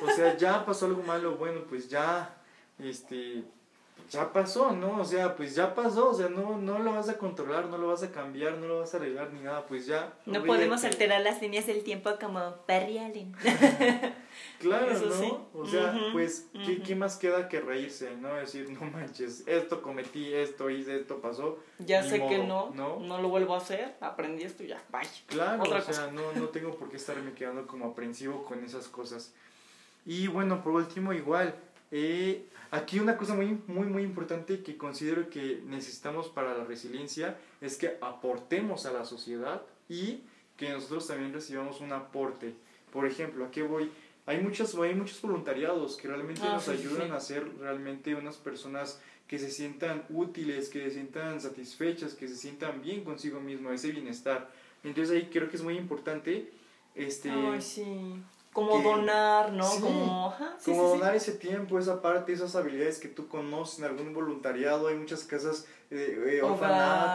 [0.03, 2.35] o sea, ya pasó algo malo, bueno, pues ya,
[2.79, 3.45] este,
[4.11, 5.01] ya pasó, ¿no?
[5.01, 7.89] O sea, pues ya pasó, o sea, no, no lo vas a controlar, no lo
[7.89, 10.13] vas a cambiar, no lo vas a arreglar ni nada, pues ya.
[10.27, 10.47] No ríete.
[10.47, 13.35] podemos alterar las líneas del tiempo como Barry Allen.
[14.59, 15.15] Claro, Eso ¿no?
[15.15, 15.33] sí.
[15.53, 16.81] O sea, pues, ¿qué.
[16.83, 18.33] ¿qué más queda que reírse, no?
[18.35, 21.59] Decir, no manches, esto cometí, esto hice, esto pasó.
[21.79, 23.01] Ya sé que no, ¿no?
[23.01, 25.03] no, lo vuelvo a hacer, aprendí esto y ya, bye.
[25.27, 28.89] Claro, Otra o sea, no, no tengo por qué estarme quedando como aprensivo con esas
[28.89, 29.33] cosas.
[30.07, 31.55] Y bueno, por último, igual,
[31.91, 37.39] eh, aquí una cosa muy, muy, muy importante que considero que necesitamos para la resiliencia
[37.61, 40.23] es que aportemos a la sociedad y
[40.57, 42.55] que nosotros también recibamos un aporte.
[42.93, 43.91] Por ejemplo, ¿a qué voy?
[44.27, 47.15] Hay muchos, hay muchos voluntariados que realmente Ah, nos sí, sí, ayudan sí.
[47.15, 52.37] a ser realmente unas personas que se sientan útiles, que se sientan satisfechas, que se
[52.37, 54.51] sientan bien consigo mismo, ese bienestar.
[54.85, 56.51] Entonces ahí creo que es muy importante
[56.95, 57.85] este, Ay, sí.
[58.53, 59.65] Como que- donar, ¿no?
[59.65, 63.27] Sí, como, ajá, sí, como sí, donar ese tiempo, esa parte, esas habilidades que tú
[63.29, 64.89] conoces en algún voluntariado.
[64.89, 66.53] Hay muchas casas, eh, eh, Hogar,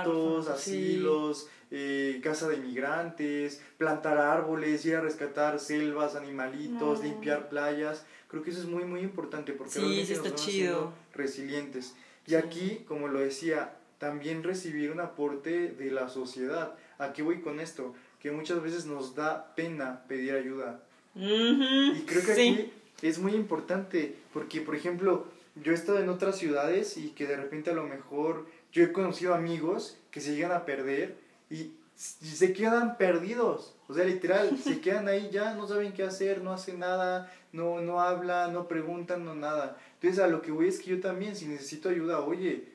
[0.07, 0.51] orfanatos, sí.
[0.51, 7.03] asilos, eh, casa de migrantes, plantar árboles, ir a rescatar selvas, animalitos, Mm.
[7.03, 8.03] limpiar playas.
[8.29, 11.95] Creo que eso es muy, muy importante porque realmente nos van haciendo resilientes.
[12.25, 16.75] Y aquí, como lo decía, también recibir un aporte de la sociedad.
[16.97, 17.93] ¿A qué voy con esto?
[18.19, 20.81] Que muchas veces nos da pena pedir ayuda.
[21.17, 22.49] Y creo que sí.
[22.49, 27.27] aquí es muy importante porque, por ejemplo, yo he estado en otras ciudades y que
[27.27, 31.15] de repente a lo mejor yo he conocido amigos que se llegan a perder
[31.49, 33.75] y se quedan perdidos.
[33.87, 37.81] O sea, literal, se quedan ahí ya, no saben qué hacer, no hacen nada, no,
[37.81, 39.77] no hablan, no preguntan, no nada.
[39.95, 42.65] Entonces a lo que voy es que yo también, si necesito ayuda, oye,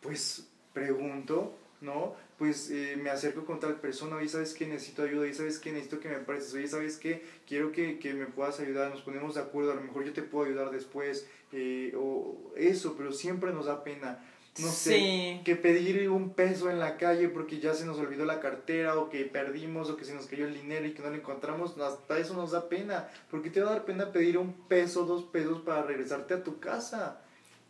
[0.00, 2.14] pues pregunto, ¿no?
[2.38, 4.66] Pues eh, me acerco con tal persona, oye, ¿sabes qué?
[4.66, 5.72] Necesito ayuda, oye, ¿sabes qué?
[5.72, 7.22] Necesito que me prestes, oye, ¿sabes qué?
[7.46, 10.20] Quiero que, que me puedas ayudar, nos ponemos de acuerdo, a lo mejor yo te
[10.22, 14.22] puedo ayudar después, eh, o eso, pero siempre nos da pena,
[14.60, 15.40] no sé, Sí.
[15.46, 19.08] que pedir un peso en la calle porque ya se nos olvidó la cartera, o
[19.08, 22.18] que perdimos, o que se nos cayó el dinero y que no lo encontramos, hasta
[22.18, 25.62] eso nos da pena, porque te va a dar pena pedir un peso, dos pesos
[25.62, 27.22] para regresarte a tu casa.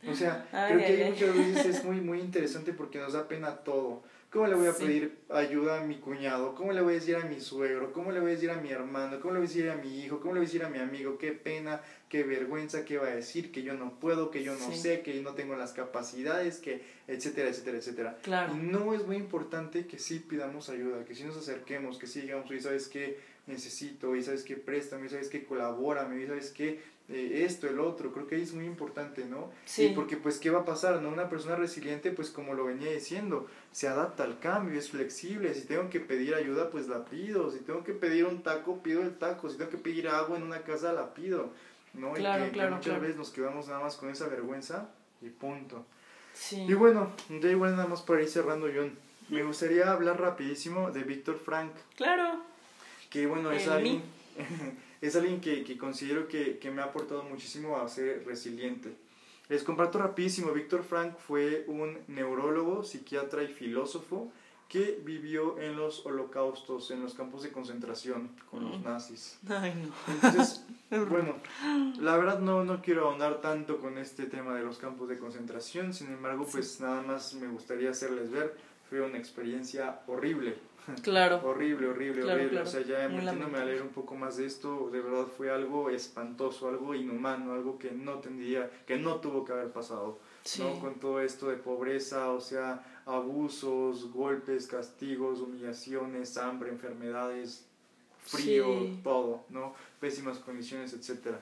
[0.09, 1.11] O sea, Ay, creo que ay, ahí ay.
[1.13, 4.03] muchas veces es muy, muy interesante porque nos da pena todo.
[4.37, 4.85] ¿Cómo le voy a Sí.
[4.85, 6.55] pedir ayuda a mi cuñado?
[6.55, 7.95] ¿Cómo le voy a decir a mi suegro?
[7.95, 9.19] ¿Cómo le voy a decir a mi hermano?
[9.19, 10.21] ¿Cómo le voy a decir a mi hijo?
[10.21, 11.17] ¿Cómo le voy a decir a mi amigo?
[11.17, 11.81] Qué pena,
[12.11, 14.77] qué vergüenza, qué va a decir, que yo no puedo, que yo no Sí.
[14.79, 18.19] sé, que yo no tengo las capacidades, que etcétera, etcétera, etcétera.
[18.23, 18.53] Claro.
[18.55, 22.21] Y no es muy importante que sí pidamos ayuda, que sí nos acerquemos, que sí
[22.21, 23.19] digamos, oye, ¿sabes qué?
[23.47, 24.57] Necesito, oye, ¿sabes qué?
[24.57, 25.45] Préstame, ¿sabes qué?
[25.45, 26.81] Colabórame, oye, ¿sabes qué?
[27.09, 29.53] Eh, esto, el otro, creo que ahí es muy importante, ¿no?
[29.65, 29.85] Sí.
[29.85, 31.01] Y porque pues, ¿qué va a pasar?
[31.01, 31.09] ¿No?
[31.11, 35.67] Una persona resiliente, pues como lo venía diciendo, se adapta al cambio, es flexible, si
[35.67, 39.17] tengo que pedir ayuda, pues la pido, si tengo que pedir un taco, pido el
[39.17, 41.51] taco, si tengo que pedir agua en una casa, la pido,
[41.95, 42.13] ¿no?
[42.15, 43.01] Claro, y que, que claro, muchas claro.
[43.03, 44.89] veces nos quedamos nada más con esa vergüenza
[45.23, 45.87] y punto.
[46.33, 46.67] Sí.
[46.69, 48.99] Y bueno, ya igual nada más para ir cerrando, John.
[49.29, 52.43] Me gustaría hablar rapidísimo de Víctor Frank, Claro.
[53.17, 54.03] Que bueno, es alguien,
[55.01, 58.95] es alguien que, que considero que, que me ha aportado muchísimo a ser resiliente.
[59.49, 64.31] Les comparto rapidísimo, Víctor Frank fue un neurólogo, psiquiatra y filósofo
[64.69, 69.39] que vivió en los holocaustos, en los campos de concentración con los nazis.
[69.49, 69.95] Ay, no.
[70.13, 70.67] Entonces,
[71.09, 71.37] bueno,
[71.99, 75.95] la verdad no, no quiero ahondar tanto con este tema de los campos de concentración,
[75.95, 78.55] sin embargo, pues nada más me gustaría hacerles ver,
[78.91, 80.59] fue una experiencia horrible.
[81.03, 81.41] Claro.
[81.45, 82.51] horrible, horrible, Claro, horrible.
[82.63, 82.69] claro.
[82.69, 85.51] O sea, ya Muy metiéndome a leer un poco más de esto, de verdad fue
[85.51, 90.19] algo espantoso, algo inhumano, algo que no tendría, que no tuvo que haber pasado.
[90.45, 90.63] Sí.
[90.63, 90.79] ¿no?
[90.79, 97.67] Con todo esto de pobreza, o sea, abusos, golpes, castigos, humillaciones, hambre, enfermedades,
[98.23, 99.01] frío, Sí.
[99.03, 99.75] todo, ¿no?
[100.01, 101.41] Pésimas condiciones, etcétera.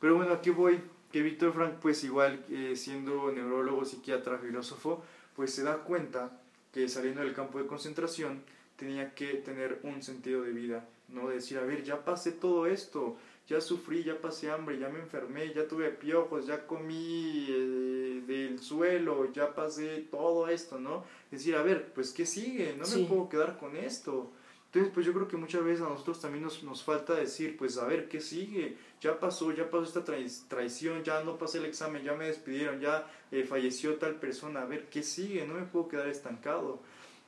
[0.00, 5.02] Pero bueno, aquí voy, que Víctor Frank, pues igual eh, siendo neurólogo, psiquiatra, filósofo,
[5.34, 6.38] pues se da cuenta
[6.72, 8.42] que saliendo del campo de concentración
[8.76, 11.28] tenía que tener un sentido de vida, ¿no?
[11.28, 13.16] Decir, a ver, ya pasé todo esto,
[13.48, 18.58] ya sufrí, ya pasé hambre, ya me enfermé, ya tuve piojos, ya comí eh, del
[18.58, 21.04] suelo, ya pasé todo esto, ¿no?
[21.30, 22.74] Decir, a ver, pues ¿qué sigue?
[22.76, 23.02] No Sí.
[23.02, 24.30] me puedo quedar con esto.
[24.66, 27.78] Entonces, pues yo creo que muchas veces a nosotros también nos, nos falta decir, pues
[27.78, 28.76] a ver, ¿qué sigue?
[29.00, 32.80] Ya pasó, ya pasó esta trai- traición, ya no pasé el examen, ya me despidieron,
[32.80, 35.46] ya eh, falleció tal persona, a ver, ¿qué sigue?
[35.46, 36.80] No me puedo quedar estancado.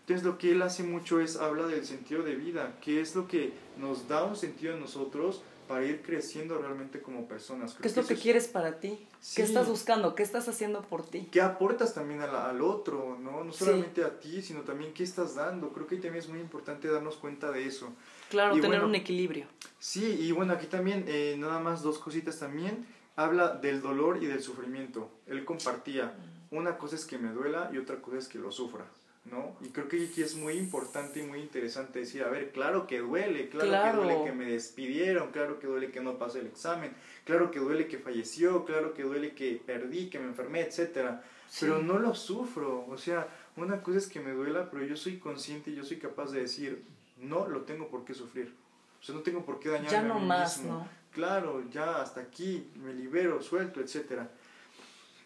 [0.08, 3.28] Entonces lo que él hace mucho es habla del sentido de vida, que es lo
[3.28, 7.72] que nos da un sentido en nosotros para ir creciendo realmente como personas.
[7.72, 9.06] Creo ¿Qué es lo eso que quieres para ti?
[9.20, 9.36] Sí.
[9.36, 10.14] ¿Qué estás buscando?
[10.14, 11.28] ¿Qué estás haciendo por ti?
[11.30, 13.18] ¿Qué aportas también a la- al otro?
[13.20, 13.44] ¿no?
[13.44, 13.66] no Sí.
[13.66, 15.74] solamente a ti, sino también qué estás dando.
[15.74, 17.92] Creo que también es muy importante darnos cuenta de eso.
[18.30, 19.44] Claro, Y tener bueno, un equilibrio.
[19.78, 22.86] Sí, y bueno, aquí también, eh, nada más dos cositas también.
[23.14, 25.10] Habla del dolor y del sufrimiento.
[25.26, 26.14] Él compartía,
[26.50, 28.86] una cosa es que me duela y otra cosa es que lo sufra,
[29.24, 29.56] ¿no?
[29.60, 32.98] Y creo que aquí es muy importante y muy interesante decir, a ver, claro que
[33.00, 34.00] duele, claro, Claro.
[34.02, 36.92] que duele que me despidieron, claro que duele que no pasé el examen,
[37.24, 41.22] claro que duele que falleció, claro que duele que perdí, que me enfermé, etcétera.
[41.48, 41.66] Sí.
[41.66, 45.18] Pero no lo sufro, o sea, una cosa es que me duela, pero yo soy
[45.18, 46.84] consciente y yo soy capaz de decir,
[47.18, 48.54] no lo tengo por qué sufrir.
[49.00, 50.72] O sea, no tengo por qué dañarme Ya a no mí más, mismo.
[50.78, 50.88] ¿no?
[51.12, 54.30] Claro, ya hasta aquí, me libero, suelto, etcétera.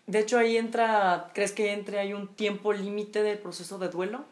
[0.06, 4.24] De hecho, ahí entra, ¿crees que entre hay un tiempo límite del proceso de duelo?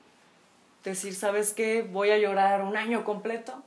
[0.85, 1.83] Decir, ¿sabes qué?
[1.83, 3.63] Voy a llorar un año completo.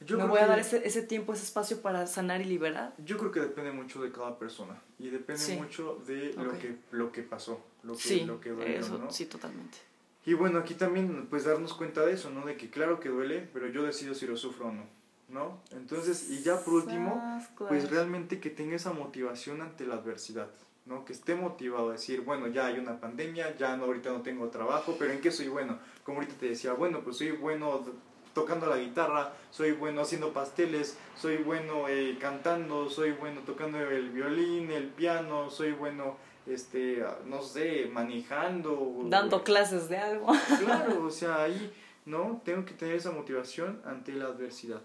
[0.00, 2.92] Yo Me voy a dar ese, ese tiempo, ese espacio para sanar y liberar.
[2.98, 5.56] Yo creo que depende mucho de cada persona y depende Sí.
[5.56, 9.10] mucho de lo, que, lo que pasó, lo que, sí, lo que dolió, eso, ¿no?
[9.10, 9.78] sí, totalmente.
[10.26, 12.44] Y bueno, aquí también pues darnos cuenta de eso, ¿no?
[12.44, 14.82] De que claro que duele, pero yo decido si lo sufro o no,
[15.30, 15.60] ¿no?
[15.70, 20.50] Entonces, y ya por último, pues realmente que tenga esa motivación ante la adversidad,
[20.86, 21.04] ¿no?
[21.04, 24.48] Que esté motivado a decir, bueno, ya hay una pandemia, ya no, ahorita no tengo
[24.48, 25.78] trabajo, pero ¿en qué soy bueno?
[26.04, 27.84] Como ahorita te decía, bueno, pues soy bueno
[28.32, 34.10] tocando la guitarra, soy bueno haciendo pasteles, soy bueno eh, cantando, soy bueno tocando el
[34.10, 36.16] violín, el piano, soy bueno,
[36.46, 39.04] este, no sé, manejando.
[39.06, 40.26] Dando clases de algo.
[40.60, 41.72] Claro, o sea, ahí,
[42.04, 42.42] ¿no?
[42.44, 44.82] Tengo que tener esa motivación ante la adversidad.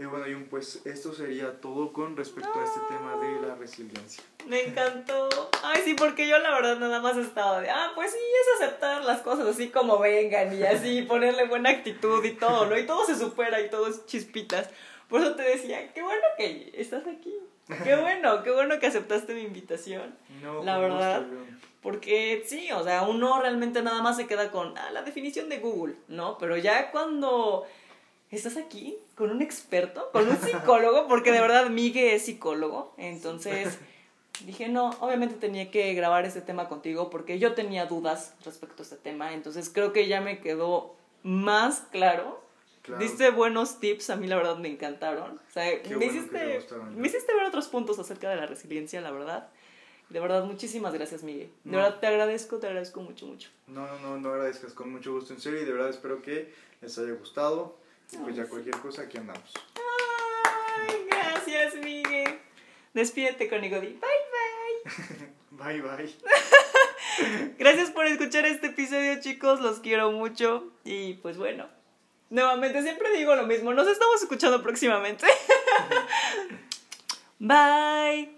[0.00, 4.22] Y bueno, y pues esto sería todo con respecto a este tema de la resiliencia.
[4.46, 5.28] Me encantó.
[5.64, 9.02] Ay, sí, porque yo la verdad nada más estaba de, ah, pues sí, es aceptar
[9.04, 12.78] las cosas así como vengan y así ponerle buena actitud y todo, ¿no?
[12.78, 14.70] Y todo se supera y todo es chispitas.
[15.08, 17.34] Por eso te decía, qué bueno que estás aquí.
[17.82, 20.14] Qué bueno, qué bueno que aceptaste mi invitación.
[20.42, 21.26] No, La verdad.
[21.82, 25.58] Porque sí, o sea, uno realmente nada más se queda con ah, la definición de
[25.58, 26.38] Google, ¿no?
[26.38, 27.66] Pero ya cuando
[28.36, 33.78] estás aquí con un experto, con un psicólogo, porque de verdad Migue es psicólogo, entonces
[34.44, 38.84] dije, no, obviamente tenía que grabar este tema contigo porque yo tenía dudas respecto a
[38.84, 42.46] este tema, entonces creo que ya me quedó más claro.
[42.82, 43.02] Claro.
[43.02, 45.32] Diste buenos tips, a mí la verdad me encantaron.
[45.36, 46.60] O sea, me, bueno hiciste,
[46.96, 49.48] me hiciste ver otros puntos acerca de la resiliencia, la verdad.
[50.08, 51.50] De verdad, muchísimas gracias, Miguel.
[51.64, 51.78] De No.
[51.78, 53.50] verdad, te agradezco, te agradezco mucho, mucho.
[53.66, 56.50] No, no, no, no agradezcas con mucho gusto en serio y de verdad espero que
[56.80, 57.76] les haya gustado.
[58.16, 59.52] Pues ya cualquier cosa aquí andamos.
[59.76, 62.38] Ay, gracias, Miguel.
[62.94, 65.28] Despídete conmigo, di bye, bye.
[65.50, 66.14] Bye, bye.
[67.58, 69.60] Gracias por escuchar este episodio, chicos.
[69.60, 70.70] Los quiero mucho.
[70.84, 71.66] Y pues bueno,
[72.30, 73.72] nuevamente siempre digo lo mismo.
[73.72, 75.26] Nos estamos escuchando próximamente.
[77.38, 78.37] bye.